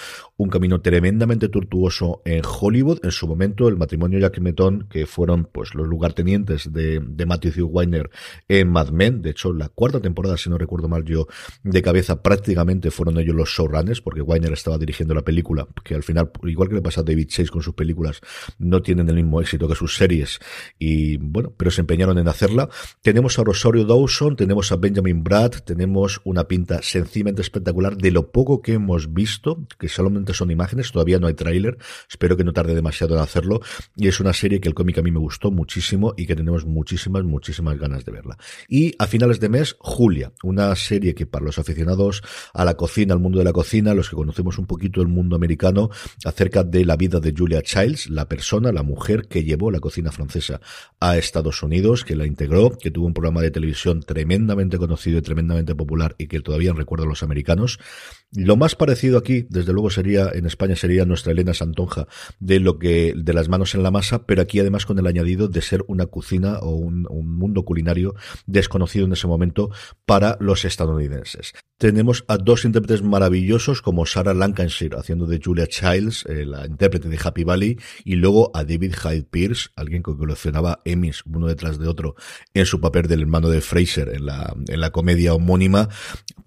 un 0.42 0.50
camino 0.50 0.82
tremendamente 0.82 1.50
tortuoso 1.50 2.24
en 2.26 2.42
Hollywood. 2.44 3.00
En 3.04 3.12
su 3.12 3.28
momento, 3.28 3.68
el 3.68 3.78
matrimonio 3.78 4.18
Jack 4.18 4.40
Metton, 4.40 4.88
que 4.90 5.06
fueron 5.06 5.48
pues 5.52 5.76
los 5.76 5.88
lugartenientes 5.88 6.74
de, 6.74 7.00
Matthew 7.28 7.68
Weiner 7.68 8.10
en 8.48 8.70
Mad 8.70 8.90
Men. 8.90 9.22
De 9.22 9.30
hecho, 9.30 9.54
la 9.54 9.70
cuarta 9.70 10.02
temporada, 10.02 10.38
si 10.38 10.50
no 10.50 10.58
recuerdo 10.58 10.88
mal 10.88 11.06
yo, 11.06 11.28
de 11.64 11.82
cabeza 11.84 12.24
prácticamente 12.24 12.90
fueron 12.90 13.20
ellos 13.20 13.36
los 13.36 13.50
showrunners, 13.50 14.02
porque 14.02 14.22
Weiner 14.22 14.52
estaba 14.52 14.80
dirigiendo 14.80 15.14
la 15.14 15.22
película, 15.22 15.68
que 15.84 15.94
al 15.94 16.02
final, 16.02 16.32
igual 16.44 16.70
que 16.70 16.76
le 16.76 16.82
pasa 16.82 17.02
a 17.02 17.04
David 17.04 17.28
Chase 17.28 17.50
con 17.50 17.62
sus 17.62 17.76
películas, 17.76 18.22
no 18.58 18.82
tienen 18.82 19.08
el 19.10 19.16
mismo 19.16 19.42
éxito 19.42 19.68
que 19.68 19.76
sus 19.76 19.96
series, 19.96 20.40
y 20.80 21.18
bueno, 21.18 21.54
pero 21.56 21.70
se 21.70 21.82
empeñaron 21.82 22.18
en 22.18 22.28
hacerla. 22.28 22.68
Tenemos 23.04 23.38
a 23.38 23.44
Rosario 23.44 23.86
Dawson, 23.86 24.36
tenemos 24.36 24.72
a 24.72 24.78
Benjamin 24.78 25.24
Brad, 25.24 25.52
tenemos 25.64 26.20
una 26.24 26.48
pinta 26.48 26.82
sencillamente 26.82 27.44
espectacular 27.44 27.96
de 27.96 28.10
lo 28.10 28.32
poco 28.32 28.62
que 28.62 28.74
hemos 28.74 29.14
visto, 29.14 29.68
que 29.78 29.88
solamente 29.88 30.31
son 30.34 30.52
imágenes, 30.52 30.92
todavía 30.92 31.20
no 31.20 31.28
hay 31.28 31.34
tráiler, 31.34 31.78
espero 32.10 32.38
que 32.38 32.44
no 32.44 32.54
tarde 32.54 32.76
demasiado 32.76 33.16
en 33.16 33.22
hacerlo, 33.22 33.62
y 33.96 34.08
es 34.08 34.20
una 34.20 34.34
serie 34.34 34.60
que 34.60 34.68
el 34.68 34.74
cómic 34.74 34.98
a 34.98 35.02
mí 35.02 35.12
me 35.12 35.20
gustó 35.20 35.52
muchísimo 35.52 36.14
y 36.18 36.26
que 36.26 36.36
tenemos 36.36 36.66
muchísimas, 36.66 37.24
muchísimas 37.24 37.78
ganas 37.78 38.06
de 38.06 38.12
verla. 38.12 38.38
Y 38.68 38.96
a 39.00 39.08
finales 39.08 39.40
de 39.40 39.50
mes, 39.50 39.76
Julia, 39.80 40.32
una 40.44 40.76
serie 40.76 41.14
que 41.14 41.26
para 41.26 41.46
los 41.46 41.60
aficionados 41.60 42.24
a 42.54 42.66
la 42.66 42.76
cocina, 42.76 43.14
al 43.14 43.20
mundo 43.20 43.40
de 43.40 43.46
la 43.46 43.54
cocina, 43.54 43.94
los 43.94 44.10
que 44.10 44.16
conocemos 44.16 44.58
un 44.58 44.66
poquito 44.66 45.02
el 45.02 45.08
mundo 45.08 45.36
americano, 45.36 45.90
acerca 46.26 46.64
de 46.64 46.86
la 46.86 46.96
vida 46.96 47.20
de 47.20 47.34
Julia 47.36 47.62
Childs, 47.62 48.10
la 48.10 48.28
persona, 48.28 48.72
la 48.72 48.84
mujer 48.84 49.28
que 49.28 49.44
llevó 49.44 49.72
la 49.72 49.80
cocina 49.80 50.12
francesa 50.12 50.62
a 51.00 51.18
Estados 51.18 51.64
Unidos, 51.64 52.04
que 52.04 52.16
la 52.16 52.26
integró, 52.26 52.78
que 52.78 52.92
tuvo 52.92 53.08
un 53.08 53.14
programa 53.14 53.42
de 53.42 53.52
televisión 53.52 54.02
tremendamente 54.02 54.78
conocido 54.78 55.18
y 55.18 55.22
tremendamente 55.22 55.76
popular 55.76 56.16
y 56.18 56.28
que 56.28 56.42
todavía 56.42 56.74
recuerdan 56.74 57.10
los 57.10 57.24
americanos. 57.24 57.80
Lo 58.34 58.56
más 58.56 58.76
parecido 58.76 59.18
aquí, 59.18 59.46
desde 59.50 59.74
luego, 59.74 59.90
en 60.34 60.46
España 60.46 60.76
sería 60.76 61.06
nuestra 61.06 61.32
Elena 61.32 61.54
Santonja, 61.54 62.08
de 62.40 62.60
lo 62.60 62.80
que, 62.80 63.14
de 63.16 63.34
las 63.34 63.50
manos 63.50 63.76
en 63.76 63.84
la 63.84 63.92
masa, 63.92 64.26
pero 64.26 64.42
aquí 64.42 64.60
además 64.60 64.86
con 64.86 65.00
el 65.00 65.08
añadido 65.08 65.48
de 65.48 65.62
ser 65.62 65.84
una 65.88 66.06
cocina 66.06 66.60
o 66.60 66.72
un, 66.72 67.08
un 67.10 67.36
mundo 67.36 67.64
culinario 67.64 68.16
desconocido 68.46 69.06
en 69.06 69.14
ese 69.14 69.28
momento 69.28 69.70
para 70.06 70.38
los 70.40 70.66
estadounidenses. 70.66 71.54
Tenemos 71.78 72.26
a 72.28 72.38
dos 72.38 72.64
intérpretes 72.64 73.02
maravillosos 73.02 73.82
como 73.82 74.06
Sarah 74.06 74.36
Lancashire 74.36 75.00
haciendo 75.00 75.26
de 75.26 75.42
Julia 75.44 75.66
Childs, 75.66 76.26
eh, 76.28 76.46
la 76.46 76.68
intérprete 76.68 77.10
de 77.10 77.20
Happy 77.22 77.44
Valley, 77.44 77.80
y 78.06 78.18
luego 78.18 78.52
a 78.56 78.64
David 78.64 78.94
Hyde 78.94 79.24
Pierce, 79.24 79.70
alguien 79.76 80.04
que 80.04 80.16
coleccionaba 80.16 80.80
Emmys 80.86 81.24
uno 81.26 81.48
detrás 81.48 81.80
de 81.80 81.88
otro 81.88 82.16
en 82.54 82.68
su 82.68 82.80
papel 82.80 83.08
del 83.08 83.22
hermano 83.22 83.50
de 83.50 83.62
Fraser 83.62 84.10
en 84.10 84.28
la, 84.28 84.56
en 84.68 84.80
la 84.80 84.92
comedia 84.92 85.34
homónima, 85.34 85.90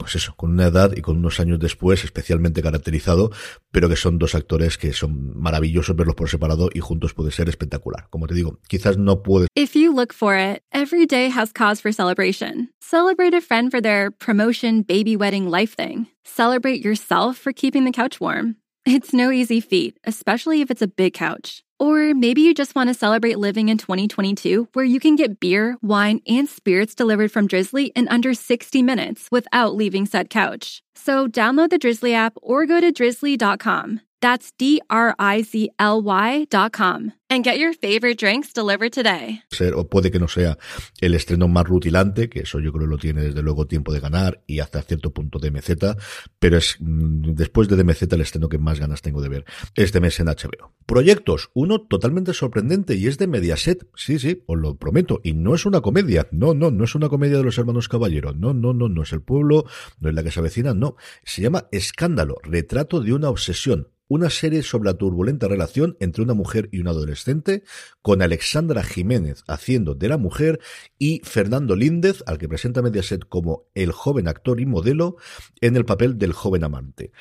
pues 0.04 0.16
eso, 0.16 0.34
con 0.36 0.50
una 0.50 0.66
edad 0.66 0.92
y 0.94 1.00
con 1.00 1.16
unos 1.16 1.40
años 1.40 1.58
después 1.58 2.04
especialmente 2.04 2.60
caracterizado, 2.60 3.30
pero 3.70 3.88
que 3.88 3.96
son 3.96 4.18
dos 4.18 4.34
actores 4.34 4.76
que 4.76 4.92
son 4.92 5.32
maravillosos 5.40 5.96
verlos 5.96 6.14
por 6.14 6.28
separado 6.28 6.68
y 6.74 6.80
juntos 6.80 7.14
puede 7.14 7.30
ser 7.30 7.48
espectacular. 7.48 8.08
Como 8.10 8.26
te 8.26 8.34
digo, 8.34 8.58
quizás 8.68 8.98
no 8.98 9.22
puede. 9.22 9.46
If 9.56 9.74
you 9.74 9.94
look 9.94 10.12
for 10.12 10.36
it, 10.36 10.60
every 10.74 11.06
day 11.06 11.30
has 11.30 11.54
cause 11.54 11.80
for 11.80 11.90
celebration. 11.90 12.68
Celebrate 12.82 13.32
a 13.32 13.40
friend 13.40 13.70
for 13.70 13.80
their 13.80 14.10
promotion, 14.10 14.82
baby 14.82 15.16
wedding, 15.16 15.50
life 15.50 15.74
thing. 15.74 16.08
Celebrate 16.22 16.84
yourself 16.84 17.38
for 17.38 17.54
keeping 17.54 17.86
the 17.86 17.90
couch 17.90 18.20
warm. 18.20 18.56
It's 18.84 19.14
no 19.14 19.30
easy 19.30 19.62
feat, 19.62 19.96
especially 20.04 20.60
if 20.60 20.70
it's 20.70 20.82
a 20.82 20.86
big 20.86 21.14
couch. 21.14 21.64
Or 21.84 22.14
maybe 22.14 22.40
you 22.40 22.54
just 22.54 22.74
want 22.74 22.88
to 22.88 22.94
celebrate 22.94 23.38
living 23.38 23.68
in 23.68 23.76
2022 23.76 24.68
where 24.72 24.86
you 24.86 24.98
can 24.98 25.16
get 25.16 25.38
beer, 25.38 25.76
wine, 25.82 26.22
and 26.26 26.48
spirits 26.48 26.94
delivered 26.94 27.30
from 27.30 27.46
Drizzly 27.46 27.92
in 27.94 28.08
under 28.08 28.32
60 28.32 28.82
minutes 28.82 29.28
without 29.30 29.74
leaving 29.74 30.06
said 30.06 30.30
couch. 30.30 30.82
So 30.94 31.28
download 31.28 31.68
the 31.68 31.76
Drizzly 31.76 32.14
app 32.14 32.38
or 32.40 32.64
go 32.64 32.80
to 32.80 32.90
drizzly.com. 32.90 34.00
That's 34.24 34.54
D 34.56 34.80
R 34.88 35.14
I 35.18 35.42
Z 35.42 35.68
L 35.78 36.00
Y.com. 36.02 37.12
And 37.28 37.44
get 37.44 37.58
your 37.58 37.74
favorite 37.74 38.16
drinks 38.16 38.54
delivered 38.54 38.90
today. 38.90 39.42
O 39.74 39.88
puede 39.88 40.10
que 40.10 40.18
no 40.18 40.28
sea 40.28 40.56
el 41.00 41.14
estreno 41.14 41.46
más 41.46 41.64
rutilante, 41.64 42.30
que 42.30 42.40
eso 42.40 42.58
yo 42.58 42.72
creo 42.72 42.86
lo 42.86 42.96
tiene 42.96 43.22
desde 43.22 43.42
luego 43.42 43.66
tiempo 43.66 43.92
de 43.92 44.00
ganar 44.00 44.42
y 44.46 44.60
hasta 44.60 44.80
cierto 44.82 45.12
punto 45.12 45.38
de 45.38 45.50
MZ, 45.50 45.96
pero 46.38 46.56
es 46.56 46.76
mm, 46.80 47.34
después 47.34 47.68
de 47.68 47.76
DMZ 47.76 48.04
el 48.12 48.20
estreno 48.22 48.48
que 48.48 48.56
más 48.56 48.80
ganas 48.80 49.02
tengo 49.02 49.20
de 49.20 49.28
ver 49.28 49.44
este 49.74 50.00
mes 50.00 50.18
en 50.20 50.26
HBO. 50.26 50.72
Proyectos, 50.86 51.50
uno 51.52 51.82
totalmente 51.82 52.32
sorprendente 52.32 52.94
y 52.94 53.08
es 53.08 53.18
de 53.18 53.26
Mediaset, 53.26 53.86
sí, 53.94 54.18
sí, 54.18 54.42
os 54.46 54.58
lo 54.58 54.76
prometo, 54.76 55.20
y 55.22 55.34
no 55.34 55.54
es 55.54 55.66
una 55.66 55.82
comedia, 55.82 56.28
no, 56.30 56.54
no, 56.54 56.70
no 56.70 56.84
es 56.84 56.94
una 56.94 57.10
comedia 57.10 57.38
de 57.38 57.44
los 57.44 57.58
hermanos 57.58 57.88
Caballero, 57.88 58.32
no, 58.32 58.54
no, 58.54 58.72
no, 58.72 58.88
no 58.88 59.02
es 59.02 59.12
el 59.12 59.22
pueblo, 59.22 59.64
no 59.98 60.08
es 60.08 60.14
la 60.14 60.22
que 60.22 60.30
se 60.30 60.40
avecina, 60.40 60.72
no, 60.72 60.96
se 61.24 61.42
llama 61.42 61.68
Escándalo, 61.72 62.36
retrato 62.42 63.00
de 63.00 63.12
una 63.12 63.28
obsesión, 63.28 63.88
una 64.14 64.30
serie 64.30 64.62
sobre 64.62 64.90
la 64.90 64.98
turbulenta 64.98 65.48
relación 65.48 65.96
entre 66.00 66.22
una 66.22 66.34
mujer 66.34 66.68
y 66.72 66.80
un 66.80 66.88
adolescente, 66.88 67.64
con 68.02 68.22
Alexandra 68.22 68.82
Jiménez 68.82 69.44
haciendo 69.46 69.94
de 69.94 70.08
la 70.08 70.18
mujer 70.18 70.60
y 70.98 71.20
Fernando 71.24 71.76
Líndez, 71.76 72.22
al 72.26 72.38
que 72.38 72.48
presenta 72.48 72.82
Mediaset 72.82 73.28
como 73.28 73.64
el 73.74 73.92
joven 73.92 74.28
actor 74.28 74.60
y 74.60 74.66
modelo, 74.66 75.16
en 75.60 75.76
el 75.76 75.84
papel 75.84 76.18
del 76.18 76.32
joven 76.32 76.64
amante. 76.64 77.12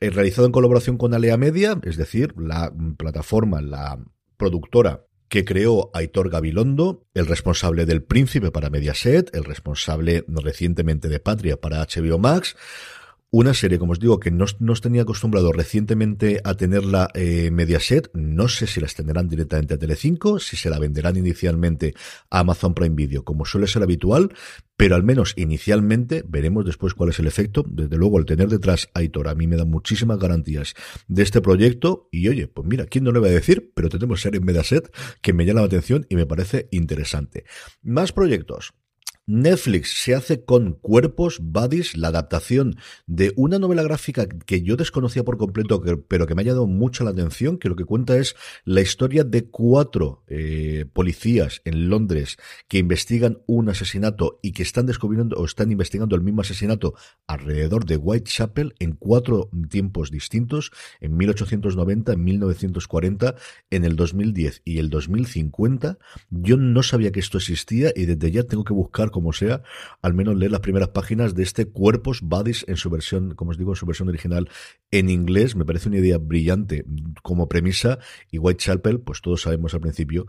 Eh, 0.00 0.10
realizado 0.10 0.46
en 0.46 0.52
colaboración 0.52 0.98
con 0.98 1.14
Alea 1.14 1.36
Media, 1.36 1.80
es 1.84 1.96
decir, 1.96 2.34
la 2.36 2.72
plataforma, 2.96 3.60
la 3.60 3.98
productora 4.36 5.06
que 5.28 5.46
creó 5.46 5.90
Aitor 5.94 6.28
Gabilondo, 6.28 7.06
el 7.14 7.26
responsable 7.26 7.86
del 7.86 8.02
Príncipe 8.02 8.50
para 8.50 8.68
Mediaset, 8.68 9.34
el 9.34 9.44
responsable 9.44 10.26
recientemente 10.28 11.08
de 11.08 11.20
Patria 11.20 11.58
para 11.58 11.86
HBO 11.86 12.18
Max, 12.18 12.54
una 13.34 13.54
serie, 13.54 13.78
como 13.78 13.92
os 13.92 13.98
digo, 13.98 14.20
que 14.20 14.30
no, 14.30 14.44
os 14.44 14.80
tenía 14.82 15.02
acostumbrado 15.02 15.52
recientemente 15.52 16.42
a 16.44 16.54
tenerla 16.54 17.08
eh, 17.14 17.50
Mediaset. 17.50 18.10
No 18.12 18.46
sé 18.46 18.66
si 18.66 18.78
la 18.78 18.86
extenderán 18.86 19.26
directamente 19.26 19.72
a 19.72 19.78
Telecinco, 19.78 20.38
si 20.38 20.54
se 20.56 20.68
la 20.68 20.78
venderán 20.78 21.16
inicialmente 21.16 21.94
a 22.28 22.40
Amazon 22.40 22.74
Prime 22.74 22.94
Video, 22.94 23.24
como 23.24 23.46
suele 23.46 23.68
ser 23.68 23.82
habitual, 23.82 24.34
pero 24.76 24.96
al 24.96 25.02
menos 25.02 25.32
inicialmente 25.38 26.22
veremos 26.28 26.66
después 26.66 26.92
cuál 26.92 27.08
es 27.08 27.20
el 27.20 27.26
efecto. 27.26 27.64
Desde 27.66 27.96
luego, 27.96 28.18
el 28.18 28.26
tener 28.26 28.50
detrás 28.50 28.90
a 28.92 28.98
Aitor 28.98 29.28
a 29.28 29.34
mí 29.34 29.46
me 29.46 29.56
da 29.56 29.64
muchísimas 29.64 30.18
garantías 30.18 30.74
de 31.08 31.22
este 31.22 31.40
proyecto. 31.40 32.10
Y 32.12 32.28
oye, 32.28 32.48
pues 32.48 32.68
mira, 32.68 32.84
¿quién 32.84 33.04
no 33.04 33.12
le 33.12 33.20
va 33.20 33.28
a 33.28 33.30
decir? 33.30 33.72
Pero 33.74 33.88
tenemos 33.88 34.20
serie 34.20 34.40
en 34.40 34.44
Mediaset 34.44 34.94
que 35.22 35.32
me 35.32 35.46
llama 35.46 35.60
la 35.60 35.66
atención 35.68 36.04
y 36.10 36.16
me 36.16 36.26
parece 36.26 36.68
interesante. 36.70 37.44
Más 37.80 38.12
proyectos. 38.12 38.74
Netflix 39.32 40.02
se 40.02 40.14
hace 40.14 40.44
con 40.44 40.74
Cuerpos, 40.74 41.38
Buddies, 41.40 41.96
la 41.96 42.08
adaptación 42.08 42.76
de 43.06 43.32
una 43.34 43.58
novela 43.58 43.82
gráfica 43.82 44.26
que 44.26 44.60
yo 44.60 44.76
desconocía 44.76 45.24
por 45.24 45.38
completo, 45.38 45.82
pero 46.06 46.26
que 46.26 46.34
me 46.34 46.42
ha 46.42 46.44
llamado 46.44 46.66
mucho 46.66 47.02
la 47.02 47.12
atención, 47.12 47.56
que 47.56 47.70
lo 47.70 47.74
que 47.74 47.86
cuenta 47.86 48.18
es 48.18 48.36
la 48.66 48.82
historia 48.82 49.24
de 49.24 49.46
cuatro 49.46 50.22
eh, 50.26 50.84
policías 50.92 51.62
en 51.64 51.88
Londres 51.88 52.36
que 52.68 52.76
investigan 52.76 53.38
un 53.46 53.70
asesinato 53.70 54.38
y 54.42 54.52
que 54.52 54.62
están 54.62 54.84
descubriendo 54.84 55.36
o 55.38 55.46
están 55.46 55.72
investigando 55.72 56.14
el 56.14 56.20
mismo 56.20 56.42
asesinato 56.42 56.92
alrededor 57.26 57.86
de 57.86 57.96
Whitechapel 57.96 58.74
en 58.80 58.92
cuatro 58.92 59.48
tiempos 59.70 60.10
distintos, 60.10 60.72
en 61.00 61.16
1890, 61.16 62.12
en 62.12 62.22
1940, 62.22 63.34
en 63.70 63.84
el 63.86 63.96
2010 63.96 64.60
y 64.66 64.76
el 64.76 64.90
2050. 64.90 65.96
Yo 66.28 66.58
no 66.58 66.82
sabía 66.82 67.12
que 67.12 67.20
esto 67.20 67.38
existía 67.38 67.92
y 67.96 68.04
desde 68.04 68.30
ya 68.30 68.42
tengo 68.42 68.64
que 68.64 68.74
buscar 68.74 69.10
como 69.22 69.32
sea, 69.32 69.62
al 70.02 70.14
menos 70.14 70.36
leer 70.36 70.50
las 70.50 70.60
primeras 70.60 70.88
páginas 70.88 71.36
de 71.36 71.44
este 71.44 71.66
Cuerpos 71.66 72.22
Bodies 72.22 72.64
en 72.66 72.76
su 72.76 72.90
versión, 72.90 73.36
como 73.36 73.52
os 73.52 73.58
digo, 73.58 73.70
en 73.70 73.76
su 73.76 73.86
versión 73.86 74.08
original 74.08 74.48
en 74.92 75.10
inglés. 75.10 75.56
Me 75.56 75.64
parece 75.64 75.88
una 75.88 75.98
idea 75.98 76.18
brillante 76.18 76.84
como 77.22 77.48
premisa 77.48 77.98
y 78.30 78.38
Whitechapel, 78.38 79.00
pues 79.00 79.20
todos 79.20 79.42
sabemos 79.42 79.74
al 79.74 79.80
principio 79.80 80.26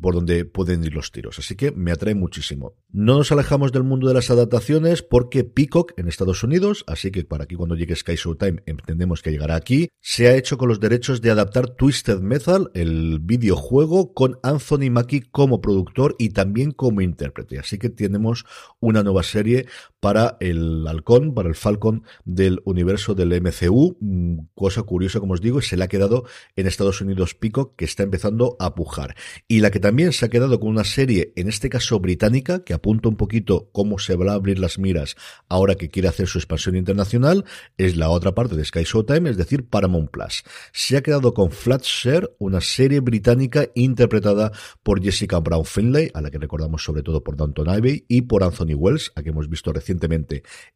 por 0.00 0.14
dónde 0.14 0.44
pueden 0.44 0.82
ir 0.82 0.94
los 0.94 1.12
tiros. 1.12 1.38
Así 1.38 1.54
que 1.54 1.70
me 1.70 1.92
atrae 1.92 2.16
muchísimo. 2.16 2.74
No 2.90 3.18
nos 3.18 3.30
alejamos 3.30 3.70
del 3.70 3.84
mundo 3.84 4.08
de 4.08 4.14
las 4.14 4.30
adaptaciones 4.30 5.02
porque 5.02 5.44
Peacock 5.44 5.92
en 5.96 6.08
Estados 6.08 6.42
Unidos, 6.42 6.84
así 6.88 7.10
que 7.10 7.24
para 7.24 7.44
aquí 7.44 7.54
cuando 7.54 7.76
llegue 7.76 7.94
Sky 7.94 8.16
Showtime 8.16 8.62
entendemos 8.66 9.22
que 9.22 9.30
llegará 9.30 9.54
aquí, 9.54 9.88
se 10.00 10.28
ha 10.28 10.36
hecho 10.36 10.56
con 10.56 10.68
los 10.68 10.80
derechos 10.80 11.20
de 11.20 11.30
adaptar 11.30 11.68
Twisted 11.68 12.20
Metal, 12.20 12.70
el 12.74 13.20
videojuego, 13.20 14.14
con 14.14 14.38
Anthony 14.42 14.90
Mackie 14.90 15.20
como 15.20 15.60
productor 15.60 16.16
y 16.18 16.30
también 16.30 16.72
como 16.72 17.02
intérprete. 17.02 17.58
Así 17.58 17.78
que 17.78 17.90
tenemos 17.90 18.46
una 18.80 19.02
nueva 19.02 19.22
serie 19.22 19.66
para 20.06 20.36
el 20.38 20.86
halcón, 20.86 21.34
para 21.34 21.48
el 21.48 21.56
Falcon 21.56 22.04
del 22.24 22.62
universo 22.64 23.16
del 23.16 23.40
MCU. 23.40 23.96
Mm, 23.98 24.38
cosa 24.54 24.84
curiosa, 24.84 25.18
como 25.18 25.34
os 25.34 25.40
digo, 25.40 25.60
se 25.60 25.76
le 25.76 25.82
ha 25.82 25.88
quedado 25.88 26.22
en 26.54 26.68
Estados 26.68 27.00
Unidos 27.00 27.34
Pico, 27.34 27.74
que 27.74 27.86
está 27.86 28.04
empezando 28.04 28.56
a 28.60 28.76
pujar. 28.76 29.16
Y 29.48 29.58
la 29.58 29.72
que 29.72 29.80
también 29.80 30.12
se 30.12 30.24
ha 30.24 30.28
quedado 30.28 30.60
con 30.60 30.68
una 30.68 30.84
serie, 30.84 31.32
en 31.34 31.48
este 31.48 31.68
caso 31.68 31.98
británica, 31.98 32.62
que 32.62 32.72
apunta 32.72 33.08
un 33.08 33.16
poquito 33.16 33.68
cómo 33.72 33.98
se 33.98 34.14
van 34.14 34.28
a 34.28 34.34
abrir 34.34 34.60
las 34.60 34.78
miras 34.78 35.16
ahora 35.48 35.74
que 35.74 35.88
quiere 35.88 36.06
hacer 36.06 36.28
su 36.28 36.38
expansión 36.38 36.76
internacional, 36.76 37.44
es 37.76 37.96
la 37.96 38.08
otra 38.08 38.32
parte 38.32 38.54
de 38.54 38.64
Sky 38.64 38.84
Showtime, 38.84 39.30
es 39.30 39.36
decir, 39.36 39.68
Paramount 39.68 40.12
Plus. 40.12 40.44
Se 40.72 40.96
ha 40.96 41.02
quedado 41.02 41.34
con 41.34 41.50
Flatshare, 41.50 42.30
una 42.38 42.60
serie 42.60 43.00
británica 43.00 43.70
interpretada 43.74 44.52
por 44.84 45.02
Jessica 45.02 45.40
Brown 45.40 45.64
Finlay, 45.64 46.12
a 46.14 46.20
la 46.20 46.30
que 46.30 46.38
recordamos 46.38 46.84
sobre 46.84 47.02
todo 47.02 47.24
por 47.24 47.36
Downton 47.36 47.68
Abbey, 47.68 48.04
y 48.06 48.22
por 48.22 48.44
Anthony 48.44 48.76
Wells, 48.76 49.10
a 49.16 49.24
que 49.24 49.30
hemos 49.30 49.48
visto 49.48 49.72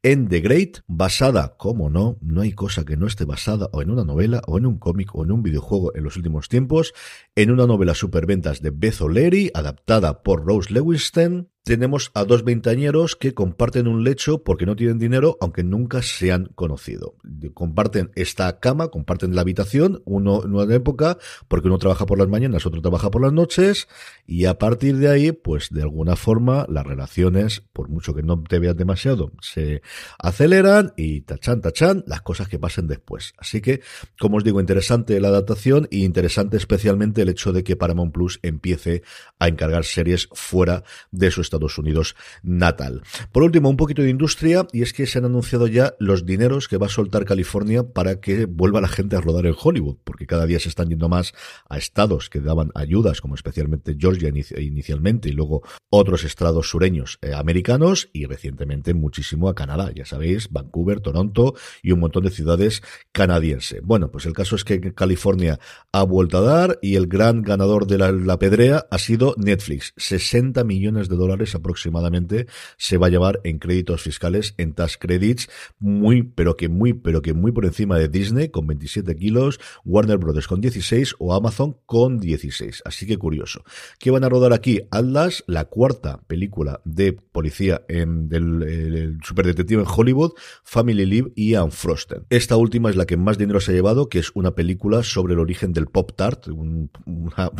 en 0.02 0.28
The 0.28 0.40
Great, 0.40 0.78
basada, 0.86 1.56
como 1.56 1.90
no, 1.90 2.18
no 2.20 2.40
hay 2.40 2.52
cosa 2.52 2.84
que 2.84 2.96
no 2.96 3.06
esté 3.06 3.24
basada 3.24 3.68
o 3.72 3.82
en 3.82 3.90
una 3.90 4.04
novela, 4.04 4.42
o 4.46 4.58
en 4.58 4.66
un 4.66 4.78
cómic, 4.78 5.14
o 5.14 5.24
en 5.24 5.32
un 5.32 5.42
videojuego 5.42 5.94
en 5.94 6.04
los 6.04 6.16
últimos 6.16 6.48
tiempos, 6.48 6.94
en 7.34 7.50
una 7.50 7.66
novela 7.66 7.94
superventas 7.94 8.62
de 8.62 8.70
Beth 8.70 9.00
O'Leary, 9.00 9.50
adaptada 9.54 10.22
por 10.22 10.44
Rose 10.46 10.72
Lewiston, 10.72 11.48
tenemos 11.62 12.10
a 12.14 12.24
dos 12.24 12.44
veintañeros 12.44 13.16
que 13.16 13.34
comparten 13.34 13.86
un 13.86 14.02
lecho 14.02 14.42
porque 14.42 14.66
no 14.66 14.76
tienen 14.76 14.98
dinero, 14.98 15.36
aunque 15.40 15.62
nunca 15.62 16.02
se 16.02 16.32
han 16.32 16.46
conocido. 16.46 17.16
Comparten 17.54 18.10
esta 18.14 18.58
cama, 18.60 18.88
comparten 18.88 19.34
la 19.34 19.42
habitación, 19.42 20.02
uno 20.04 20.42
en 20.44 20.54
una 20.54 20.74
época, 20.74 21.18
porque 21.48 21.68
uno 21.68 21.78
trabaja 21.78 22.06
por 22.06 22.18
las 22.18 22.28
mañanas, 22.28 22.66
otro 22.66 22.80
trabaja 22.80 23.10
por 23.10 23.22
las 23.22 23.32
noches, 23.32 23.88
y 24.26 24.46
a 24.46 24.58
partir 24.58 24.96
de 24.96 25.08
ahí, 25.08 25.32
pues 25.32 25.68
de 25.70 25.82
alguna 25.82 26.16
forma, 26.16 26.66
las 26.68 26.86
relaciones, 26.86 27.62
por 27.72 27.88
mucho 27.88 28.14
que 28.14 28.22
no 28.22 28.42
te 28.42 28.58
veas 28.58 28.76
demasiado, 28.76 29.32
se 29.40 29.82
aceleran 30.18 30.92
y 30.96 31.22
tachan, 31.22 31.60
tachan, 31.60 32.04
las 32.06 32.22
cosas 32.22 32.48
que 32.48 32.58
pasen 32.58 32.86
después. 32.86 33.34
Así 33.36 33.60
que, 33.60 33.80
como 34.18 34.38
os 34.38 34.44
digo, 34.44 34.60
interesante 34.60 35.20
la 35.20 35.28
adaptación 35.28 35.88
y 35.90 36.04
interesante 36.04 36.56
especialmente 36.56 37.22
el 37.22 37.28
hecho 37.28 37.52
de 37.52 37.64
que 37.64 37.76
Paramount 37.76 38.12
Plus 38.12 38.40
empiece 38.42 39.02
a 39.38 39.48
encargar 39.48 39.84
series 39.84 40.28
fuera 40.32 40.84
de 41.10 41.30
su 41.30 41.40
Estados 41.50 41.78
Unidos 41.78 42.14
natal. 42.42 43.02
Por 43.32 43.42
último, 43.42 43.68
un 43.68 43.76
poquito 43.76 44.02
de 44.02 44.10
industria 44.10 44.66
y 44.72 44.82
es 44.82 44.92
que 44.92 45.06
se 45.06 45.18
han 45.18 45.24
anunciado 45.24 45.66
ya 45.66 45.94
los 45.98 46.24
dineros 46.24 46.68
que 46.68 46.76
va 46.76 46.86
a 46.86 46.90
soltar 46.90 47.24
California 47.24 47.82
para 47.82 48.20
que 48.20 48.46
vuelva 48.46 48.80
la 48.80 48.88
gente 48.88 49.16
a 49.16 49.20
rodar 49.20 49.46
en 49.46 49.56
Hollywood, 49.60 49.96
porque 50.04 50.26
cada 50.26 50.46
día 50.46 50.60
se 50.60 50.68
están 50.68 50.88
yendo 50.88 51.08
más 51.08 51.32
a 51.68 51.76
estados 51.76 52.30
que 52.30 52.40
daban 52.40 52.70
ayudas, 52.76 53.20
como 53.20 53.34
especialmente 53.34 53.96
Georgia 53.98 54.28
inicialmente 54.28 55.28
y 55.28 55.32
luego 55.32 55.62
otros 55.90 56.22
estados 56.22 56.70
sureños 56.70 57.18
eh, 57.20 57.32
americanos 57.34 58.10
y 58.12 58.26
recientemente 58.26 58.94
muchísimo 58.94 59.48
a 59.48 59.54
Canadá, 59.54 59.90
ya 59.94 60.06
sabéis, 60.06 60.50
Vancouver, 60.50 61.00
Toronto 61.00 61.54
y 61.82 61.90
un 61.90 62.00
montón 62.00 62.22
de 62.24 62.30
ciudades 62.30 62.82
canadienses. 63.10 63.82
Bueno, 63.82 64.12
pues 64.12 64.26
el 64.26 64.34
caso 64.34 64.54
es 64.54 64.62
que 64.62 64.94
California 64.94 65.58
ha 65.92 66.04
vuelto 66.04 66.38
a 66.38 66.42
dar 66.42 66.78
y 66.80 66.94
el 66.94 67.08
gran 67.08 67.42
ganador 67.42 67.86
de 67.86 67.98
la, 67.98 68.12
la 68.12 68.38
pedrea 68.38 68.86
ha 68.90 68.98
sido 68.98 69.34
Netflix, 69.36 69.94
60 69.96 70.62
millones 70.64 71.08
de 71.08 71.16
dólares 71.16 71.39
aproximadamente 71.54 72.46
se 72.76 72.96
va 72.96 73.06
a 73.06 73.10
llevar 73.10 73.40
en 73.44 73.58
créditos 73.58 74.02
fiscales, 74.02 74.54
en 74.58 74.74
tax 74.74 74.96
credits, 74.96 75.48
muy, 75.78 76.22
pero 76.22 76.56
que 76.56 76.68
muy, 76.68 76.92
pero 76.92 77.22
que 77.22 77.34
muy 77.34 77.52
por 77.52 77.64
encima 77.64 77.98
de 77.98 78.08
Disney 78.08 78.48
con 78.48 78.66
27 78.66 79.16
kilos, 79.16 79.60
Warner 79.84 80.18
Brothers 80.18 80.46
con 80.46 80.60
16 80.60 81.16
o 81.18 81.34
Amazon 81.34 81.76
con 81.86 82.18
16. 82.18 82.82
Así 82.84 83.06
que 83.06 83.18
curioso. 83.18 83.64
¿Qué 83.98 84.10
van 84.10 84.24
a 84.24 84.28
rodar 84.28 84.52
aquí? 84.52 84.80
Atlas, 84.90 85.44
la 85.46 85.64
cuarta 85.66 86.20
película 86.26 86.80
de 86.84 87.12
policía 87.12 87.82
en, 87.88 88.28
del 88.28 89.18
superdetective 89.24 89.82
en 89.82 89.88
Hollywood, 89.88 90.32
Family 90.62 91.06
Live 91.06 91.32
y 91.34 91.54
Unfrosted. 91.56 92.22
Esta 92.30 92.56
última 92.56 92.90
es 92.90 92.96
la 92.96 93.06
que 93.06 93.16
más 93.16 93.38
dinero 93.38 93.60
se 93.60 93.72
ha 93.72 93.74
llevado, 93.74 94.08
que 94.08 94.18
es 94.18 94.30
una 94.34 94.54
película 94.54 95.02
sobre 95.02 95.34
el 95.34 95.40
origen 95.40 95.72
del 95.72 95.86
Pop 95.86 96.12
Tart, 96.16 96.48
una, 96.48 96.88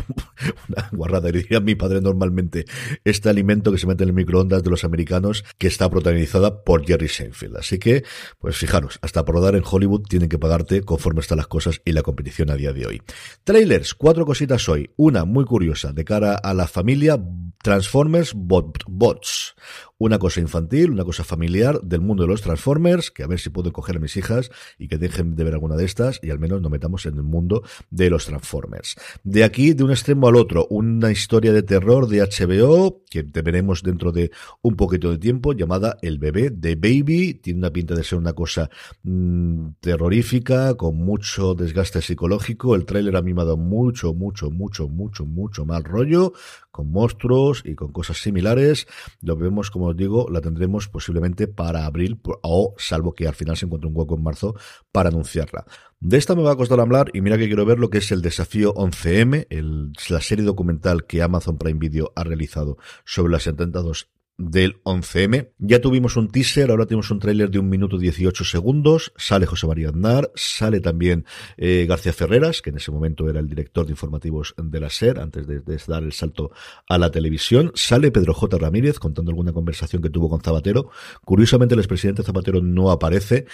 una 0.67 0.89
guarrada, 0.91 1.31
diría 1.31 1.59
mi 1.59 1.75
padre 1.75 2.01
normalmente, 2.01 2.65
este 3.03 3.29
alimento 3.29 3.70
que 3.71 3.77
se 3.77 3.87
mete 3.87 4.03
en 4.03 4.09
el 4.09 4.15
microondas 4.15 4.63
de 4.63 4.69
los 4.69 4.83
americanos, 4.83 5.43
que 5.57 5.67
está 5.67 5.89
protagonizada 5.89 6.63
por 6.63 6.85
Jerry 6.85 7.07
Seinfeld. 7.07 7.57
Así 7.57 7.79
que, 7.79 8.03
pues 8.39 8.57
fijaros, 8.57 8.99
hasta 9.01 9.25
por 9.25 9.35
rodar 9.35 9.55
en 9.55 9.63
Hollywood 9.69 10.03
tienen 10.07 10.29
que 10.29 10.39
pagarte 10.39 10.81
conforme 10.81 11.21
están 11.21 11.37
las 11.37 11.47
cosas 11.47 11.81
y 11.85 11.91
la 11.91 12.03
competición 12.03 12.49
a 12.49 12.55
día 12.55 12.73
de 12.73 12.85
hoy. 12.85 13.01
Trailers, 13.43 13.93
cuatro 13.93 14.25
cositas 14.25 14.67
hoy. 14.69 14.91
Una 14.95 15.25
muy 15.25 15.45
curiosa 15.45 15.93
de 15.93 16.03
cara 16.03 16.35
a 16.35 16.53
la 16.53 16.67
familia 16.67 17.19
Transformers 17.63 18.33
Bots 18.33 19.55
una 20.01 20.17
cosa 20.17 20.39
infantil, 20.39 20.89
una 20.89 21.03
cosa 21.03 21.23
familiar 21.23 21.79
del 21.81 22.01
mundo 22.01 22.23
de 22.23 22.29
los 22.29 22.41
Transformers, 22.41 23.11
que 23.11 23.21
a 23.21 23.27
ver 23.27 23.39
si 23.39 23.51
puedo 23.51 23.71
coger 23.71 23.97
a 23.97 23.99
mis 23.99 24.17
hijas 24.17 24.49
y 24.79 24.87
que 24.87 24.97
dejen 24.97 25.35
de 25.35 25.43
ver 25.43 25.53
alguna 25.53 25.75
de 25.75 25.85
estas 25.85 26.19
y 26.23 26.31
al 26.31 26.39
menos 26.39 26.59
nos 26.59 26.71
metamos 26.71 27.05
en 27.05 27.17
el 27.17 27.23
mundo 27.23 27.61
de 27.91 28.09
los 28.09 28.25
Transformers. 28.25 28.95
De 29.23 29.43
aquí, 29.43 29.73
de 29.73 29.83
un 29.83 29.91
extremo 29.91 30.27
al 30.27 30.37
otro, 30.37 30.65
una 30.71 31.11
historia 31.11 31.53
de 31.53 31.61
terror 31.61 32.07
de 32.07 32.21
HBO 32.21 33.03
que 33.11 33.23
te 33.23 33.43
veremos 33.43 33.83
dentro 33.83 34.11
de 34.11 34.31
un 34.63 34.75
poquito 34.75 35.11
de 35.11 35.19
tiempo, 35.19 35.53
llamada 35.53 35.97
El 36.01 36.17
bebé 36.17 36.49
de 36.49 36.75
Baby. 36.75 37.35
Tiene 37.35 37.59
una 37.59 37.69
pinta 37.69 37.93
de 37.93 38.03
ser 38.03 38.17
una 38.17 38.33
cosa 38.33 38.71
mm, 39.03 39.73
terrorífica, 39.81 40.73
con 40.75 40.95
mucho 40.95 41.53
desgaste 41.53 42.01
psicológico. 42.01 42.73
El 42.73 42.85
tráiler 42.85 43.15
ha 43.17 43.21
dado 43.21 43.57
mucho, 43.57 44.13
mucho, 44.13 44.49
mucho, 44.49 44.87
mucho, 44.87 45.25
mucho 45.25 45.65
mal 45.65 45.83
rollo, 45.83 46.33
con 46.71 46.91
monstruos 46.91 47.61
y 47.65 47.75
con 47.75 47.91
cosas 47.91 48.17
similares. 48.21 48.87
Lo 49.21 49.35
vemos, 49.35 49.71
como 49.71 49.87
os 49.87 49.97
digo, 49.97 50.27
la 50.29 50.41
tendremos 50.41 50.87
posiblemente 50.87 51.47
para 51.47 51.85
abril, 51.85 52.19
o 52.41 52.73
salvo 52.77 53.13
que 53.13 53.27
al 53.27 53.35
final 53.35 53.57
se 53.57 53.65
encuentre 53.65 53.89
un 53.89 53.97
hueco 53.97 54.15
en 54.15 54.23
marzo 54.23 54.55
para 54.91 55.09
anunciarla. 55.09 55.65
De 55.99 56.17
esta 56.17 56.35
me 56.35 56.41
va 56.41 56.53
a 56.53 56.55
costar 56.55 56.79
hablar 56.79 57.11
y 57.13 57.21
mira 57.21 57.37
que 57.37 57.47
quiero 57.47 57.65
ver 57.65 57.77
lo 57.77 57.89
que 57.89 57.99
es 57.99 58.11
el 58.11 58.21
desafío 58.21 58.73
11M, 58.73 59.47
el, 59.49 59.91
la 60.09 60.21
serie 60.21 60.45
documental 60.45 61.05
que 61.05 61.21
Amazon 61.21 61.57
Prime 61.57 61.79
Video 61.79 62.11
ha 62.15 62.23
realizado 62.23 62.77
sobre 63.05 63.31
los 63.31 63.45
atentados 63.47 64.09
del 64.49 64.81
11M. 64.83 65.49
Ya 65.59 65.79
tuvimos 65.79 66.17
un 66.17 66.29
teaser, 66.29 66.71
ahora 66.71 66.85
tenemos 66.85 67.11
un 67.11 67.19
tráiler 67.19 67.49
de 67.49 67.59
un 67.59 67.69
minuto 67.69 67.97
18 67.97 68.43
segundos. 68.43 69.13
Sale 69.15 69.45
José 69.45 69.67
María 69.67 69.89
Aznar, 69.89 70.31
sale 70.35 70.79
también 70.79 71.25
eh, 71.57 71.85
García 71.87 72.13
Ferreras, 72.13 72.61
que 72.61 72.71
en 72.71 72.77
ese 72.77 72.91
momento 72.91 73.29
era 73.29 73.39
el 73.39 73.47
director 73.47 73.85
de 73.85 73.91
informativos 73.91 74.55
de 74.57 74.79
la 74.79 74.89
SER, 74.89 75.19
antes 75.19 75.47
de, 75.47 75.61
dar 75.87 76.03
el 76.03 76.13
salto 76.13 76.51
a 76.87 76.97
la 76.97 77.11
televisión. 77.11 77.71
Sale 77.75 78.11
Pedro 78.11 78.33
J. 78.33 78.57
Ramírez 78.57 78.99
contando 78.99 79.31
alguna 79.31 79.53
conversación 79.53 80.01
que 80.01 80.09
tuvo 80.09 80.29
con 80.29 80.41
Zapatero. 80.41 80.89
Curiosamente, 81.23 81.75
el 81.75 81.79
expresidente 81.79 82.23
Zapatero 82.23 82.61
no 82.61 82.91
aparece. 82.91 83.45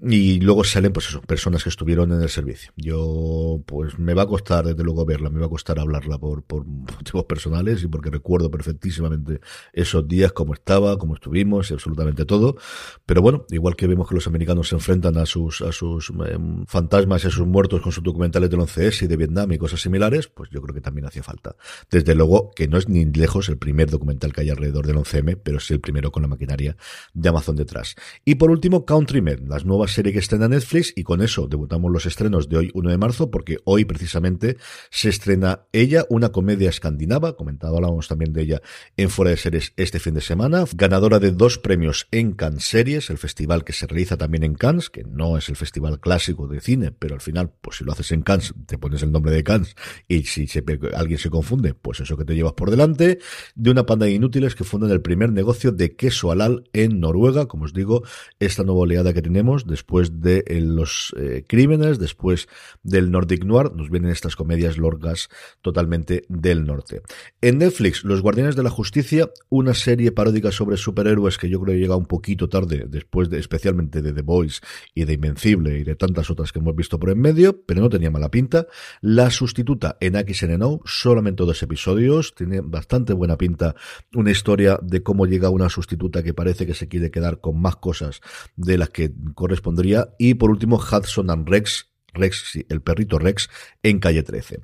Y 0.00 0.38
luego 0.38 0.62
salen, 0.62 0.92
pues 0.92 1.08
eso, 1.08 1.20
personas 1.22 1.64
que 1.64 1.70
estuvieron 1.70 2.12
en 2.12 2.22
el 2.22 2.28
servicio. 2.28 2.72
Yo, 2.76 3.60
pues 3.66 3.98
me 3.98 4.14
va 4.14 4.22
a 4.22 4.26
costar, 4.26 4.64
desde 4.64 4.84
luego, 4.84 5.04
verla, 5.04 5.28
me 5.28 5.40
va 5.40 5.46
a 5.46 5.48
costar 5.48 5.80
hablarla 5.80 6.18
por, 6.18 6.44
por 6.44 6.64
motivos 6.66 7.24
personales 7.24 7.82
y 7.82 7.88
porque 7.88 8.10
recuerdo 8.10 8.48
perfectísimamente 8.48 9.40
esos 9.72 10.06
días, 10.06 10.27
cómo 10.32 10.54
estaba, 10.54 10.96
cómo 10.98 11.14
estuvimos 11.14 11.70
y 11.70 11.74
absolutamente 11.74 12.24
todo. 12.24 12.56
Pero 13.04 13.22
bueno, 13.22 13.44
igual 13.50 13.76
que 13.76 13.86
vemos 13.86 14.08
que 14.08 14.14
los 14.14 14.26
americanos 14.26 14.68
se 14.68 14.76
enfrentan 14.76 15.18
a 15.18 15.26
sus, 15.26 15.60
a 15.62 15.72
sus 15.72 16.10
eh, 16.10 16.38
fantasmas 16.66 17.24
y 17.24 17.28
a 17.28 17.30
sus 17.30 17.46
muertos 17.46 17.80
con 17.80 17.92
sus 17.92 18.02
documentales 18.02 18.50
del 18.50 18.60
11S 18.60 19.02
y 19.02 19.06
de 19.06 19.16
Vietnam 19.16 19.52
y 19.52 19.58
cosas 19.58 19.80
similares, 19.80 20.28
pues 20.28 20.50
yo 20.50 20.62
creo 20.62 20.74
que 20.74 20.80
también 20.80 21.06
hacía 21.06 21.22
falta. 21.22 21.56
Desde 21.90 22.14
luego, 22.14 22.50
que 22.54 22.68
no 22.68 22.78
es 22.78 22.88
ni 22.88 23.04
lejos 23.04 23.48
el 23.48 23.58
primer 23.58 23.90
documental 23.90 24.32
que 24.32 24.42
hay 24.42 24.50
alrededor 24.50 24.86
del 24.86 24.96
11M, 24.96 25.38
pero 25.42 25.60
sí 25.60 25.74
el 25.74 25.80
primero 25.80 26.10
con 26.10 26.22
la 26.22 26.28
maquinaria 26.28 26.76
de 27.14 27.28
Amazon 27.28 27.56
detrás. 27.56 27.94
Y 28.24 28.36
por 28.36 28.50
último, 28.50 28.84
Countrymen, 28.84 29.48
las 29.48 29.64
nuevas 29.64 29.92
serie 29.92 30.12
que 30.12 30.18
estrena 30.18 30.48
Netflix 30.48 30.92
y 30.94 31.02
con 31.02 31.22
eso 31.22 31.48
debutamos 31.48 31.90
los 31.90 32.06
estrenos 32.06 32.48
de 32.48 32.56
hoy 32.56 32.70
1 32.74 32.90
de 32.90 32.98
marzo 32.98 33.30
porque 33.30 33.58
hoy 33.64 33.84
precisamente 33.84 34.56
se 34.90 35.08
estrena 35.08 35.62
ella, 35.72 36.06
una 36.08 36.30
comedia 36.30 36.68
escandinava, 36.68 37.36
comentado 37.36 37.76
hablábamos 37.76 38.08
también 38.08 38.32
de 38.32 38.42
ella 38.42 38.62
en 38.96 39.10
Fuera 39.10 39.30
de 39.30 39.36
Series 39.36 39.72
este 39.76 39.98
fin 39.98 40.14
de 40.14 40.17
semana, 40.20 40.64
ganadora 40.74 41.18
de 41.18 41.32
dos 41.32 41.58
premios 41.58 42.08
en 42.10 42.32
Cannes 42.32 42.64
Series, 42.64 43.10
el 43.10 43.18
festival 43.18 43.64
que 43.64 43.72
se 43.72 43.86
realiza 43.86 44.16
también 44.16 44.44
en 44.44 44.54
Cannes, 44.54 44.90
que 44.90 45.04
no 45.04 45.36
es 45.36 45.48
el 45.48 45.56
festival 45.56 46.00
clásico 46.00 46.46
de 46.46 46.60
cine, 46.60 46.92
pero 46.92 47.14
al 47.14 47.20
final, 47.20 47.52
pues 47.60 47.78
si 47.78 47.84
lo 47.84 47.92
haces 47.92 48.12
en 48.12 48.22
Cannes, 48.22 48.54
te 48.66 48.78
pones 48.78 49.02
el 49.02 49.12
nombre 49.12 49.32
de 49.32 49.44
Cannes 49.44 49.74
y 50.06 50.24
si 50.24 50.46
se, 50.46 50.64
alguien 50.94 51.18
se 51.18 51.30
confunde, 51.30 51.74
pues 51.74 52.00
eso 52.00 52.16
que 52.16 52.24
te 52.24 52.34
llevas 52.34 52.54
por 52.54 52.70
delante, 52.70 53.18
de 53.54 53.70
una 53.70 53.86
panda 53.86 54.06
de 54.06 54.12
inútiles 54.12 54.54
que 54.54 54.64
fundan 54.64 54.90
el 54.90 55.02
primer 55.02 55.32
negocio 55.32 55.72
de 55.72 55.96
queso 55.96 56.30
halal 56.30 56.64
en 56.72 57.00
Noruega, 57.00 57.46
como 57.46 57.64
os 57.64 57.72
digo, 57.72 58.02
esta 58.38 58.64
nueva 58.64 58.80
oleada 58.80 59.12
que 59.12 59.22
tenemos 59.22 59.66
después 59.66 60.20
de 60.20 60.44
eh, 60.46 60.60
los 60.60 61.14
eh, 61.18 61.44
crímenes, 61.46 61.98
después 61.98 62.48
del 62.82 63.10
Nordic 63.10 63.44
Noir, 63.44 63.72
nos 63.74 63.90
vienen 63.90 64.10
estas 64.10 64.36
comedias 64.36 64.78
lorgas 64.78 65.28
totalmente 65.62 66.24
del 66.28 66.64
norte. 66.64 67.02
En 67.40 67.58
Netflix, 67.58 68.04
Los 68.04 68.22
Guardianes 68.22 68.56
de 68.56 68.62
la 68.62 68.70
Justicia, 68.70 69.30
una 69.48 69.74
serie 69.74 69.97
paródica 70.12 70.50
sobre 70.52 70.76
superhéroes 70.76 71.38
que 71.38 71.48
yo 71.48 71.60
creo 71.60 71.74
que 71.74 71.80
llega 71.80 71.96
un 71.96 72.06
poquito 72.06 72.48
tarde, 72.48 72.86
después 72.88 73.28
de, 73.28 73.38
especialmente 73.38 74.02
de 74.02 74.12
The 74.12 74.22
Boys 74.22 74.60
y 74.94 75.04
de 75.04 75.14
Invencible 75.14 75.78
y 75.78 75.84
de 75.84 75.96
tantas 75.96 76.30
otras 76.30 76.52
que 76.52 76.58
hemos 76.58 76.74
visto 76.74 76.98
por 76.98 77.10
en 77.10 77.20
medio, 77.20 77.64
pero 77.64 77.80
no 77.80 77.88
tenía 77.88 78.10
mala 78.10 78.30
pinta. 78.30 78.66
La 79.00 79.30
sustituta 79.30 79.96
en 80.00 80.14
XNNO, 80.14 80.80
solamente 80.84 81.44
dos 81.44 81.62
episodios, 81.62 82.34
tiene 82.34 82.60
bastante 82.60 83.12
buena 83.12 83.36
pinta 83.36 83.74
una 84.14 84.30
historia 84.30 84.78
de 84.82 85.02
cómo 85.02 85.26
llega 85.26 85.50
una 85.50 85.68
sustituta 85.68 86.22
que 86.22 86.34
parece 86.34 86.66
que 86.66 86.74
se 86.74 86.88
quiere 86.88 87.10
quedar 87.10 87.40
con 87.40 87.60
más 87.60 87.76
cosas 87.76 88.20
de 88.56 88.78
las 88.78 88.90
que 88.90 89.12
correspondría. 89.34 90.14
Y 90.18 90.34
por 90.34 90.50
último, 90.50 90.76
Hudson 90.76 91.30
and 91.30 91.48
Rex, 91.48 91.90
Rex, 92.14 92.58
el 92.68 92.80
perrito 92.80 93.18
Rex, 93.18 93.48
en 93.82 93.98
calle 93.98 94.22
13. 94.22 94.60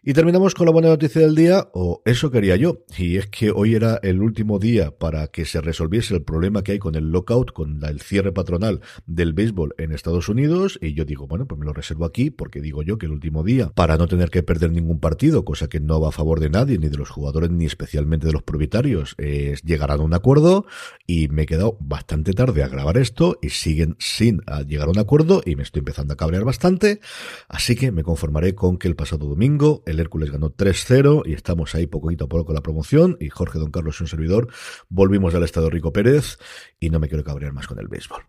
Y 0.00 0.12
terminamos 0.12 0.54
con 0.54 0.66
la 0.66 0.72
buena 0.72 0.88
noticia 0.88 1.20
del 1.20 1.34
día, 1.34 1.68
o 1.74 2.02
eso 2.04 2.30
quería 2.30 2.54
yo, 2.54 2.84
y 2.96 3.16
es 3.16 3.26
que 3.26 3.50
hoy 3.50 3.74
era 3.74 3.98
el 4.04 4.22
último 4.22 4.60
día 4.60 4.96
para 4.96 5.26
que 5.26 5.44
se 5.44 5.60
resolviese 5.60 6.14
el 6.14 6.22
problema 6.22 6.62
que 6.62 6.72
hay 6.72 6.78
con 6.78 6.94
el 6.94 7.10
lockout, 7.10 7.50
con 7.52 7.84
el 7.84 8.00
cierre 8.00 8.30
patronal 8.30 8.80
del 9.06 9.32
béisbol 9.32 9.74
en 9.76 9.90
Estados 9.90 10.28
Unidos, 10.28 10.78
y 10.80 10.94
yo 10.94 11.04
digo, 11.04 11.26
bueno, 11.26 11.46
pues 11.46 11.58
me 11.58 11.66
lo 11.66 11.72
reservo 11.72 12.04
aquí, 12.04 12.30
porque 12.30 12.60
digo 12.60 12.84
yo 12.84 12.96
que 12.96 13.06
el 13.06 13.12
último 13.12 13.42
día, 13.42 13.72
para 13.74 13.96
no 13.96 14.06
tener 14.06 14.30
que 14.30 14.44
perder 14.44 14.70
ningún 14.70 15.00
partido, 15.00 15.44
cosa 15.44 15.68
que 15.68 15.80
no 15.80 16.00
va 16.00 16.10
a 16.10 16.12
favor 16.12 16.38
de 16.38 16.48
nadie, 16.48 16.78
ni 16.78 16.88
de 16.88 16.96
los 16.96 17.10
jugadores, 17.10 17.50
ni 17.50 17.66
especialmente 17.66 18.28
de 18.28 18.32
los 18.32 18.44
propietarios, 18.44 19.16
es 19.18 19.62
llegar 19.62 19.90
a 19.90 19.96
un 19.96 20.14
acuerdo, 20.14 20.64
y 21.08 21.26
me 21.26 21.42
he 21.42 21.46
quedado 21.46 21.76
bastante 21.80 22.34
tarde 22.34 22.62
a 22.62 22.68
grabar 22.68 22.98
esto, 22.98 23.36
y 23.42 23.50
siguen 23.50 23.96
sin 23.98 24.42
llegar 24.68 24.86
a 24.86 24.92
un 24.92 24.98
acuerdo, 25.00 25.42
y 25.44 25.56
me 25.56 25.64
estoy 25.64 25.80
empezando 25.80 26.14
a 26.14 26.16
cabrear 26.16 26.44
bastante, 26.44 27.00
así 27.48 27.74
que 27.74 27.90
me 27.90 28.04
conformaré 28.04 28.54
con 28.54 28.78
que 28.78 28.86
el 28.86 28.94
pasado 28.94 29.26
domingo, 29.26 29.82
el 29.88 30.00
Hércules 30.00 30.30
ganó 30.30 30.50
3-0 30.50 31.22
y 31.24 31.32
estamos 31.32 31.74
ahí 31.74 31.86
poquito 31.86 32.26
a 32.26 32.28
poco 32.28 32.46
con 32.46 32.54
la 32.54 32.62
promoción 32.62 33.16
y 33.20 33.30
Jorge 33.30 33.58
Don 33.58 33.70
Carlos 33.70 33.98
y 34.00 34.04
un 34.04 34.08
servidor 34.08 34.48
volvimos 34.88 35.34
al 35.34 35.42
estado 35.44 35.70
Rico 35.70 35.92
Pérez 35.92 36.38
y 36.78 36.90
no 36.90 36.98
me 37.00 37.08
quiero 37.08 37.24
cabrear 37.24 37.52
más 37.52 37.66
con 37.66 37.78
el 37.78 37.88
béisbol. 37.88 38.22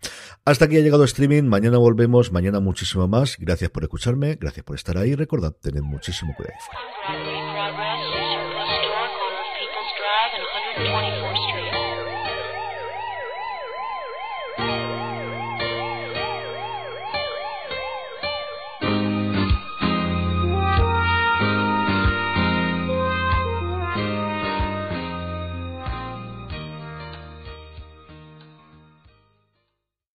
Hasta 0.46 0.66
aquí 0.66 0.78
ha 0.78 0.82
llegado 0.82 1.04
streaming, 1.04 1.44
mañana 1.44 1.78
volvemos, 1.78 2.32
mañana 2.32 2.60
muchísimo 2.60 3.08
más. 3.08 3.38
Gracias 3.40 3.70
por 3.70 3.84
escucharme, 3.84 4.36
gracias 4.36 4.64
por 4.64 4.76
estar 4.76 4.98
ahí. 4.98 5.16
Recordad, 5.16 5.54
tened 5.54 5.82
muchísimo 5.82 6.34
cuidado. 6.36 6.56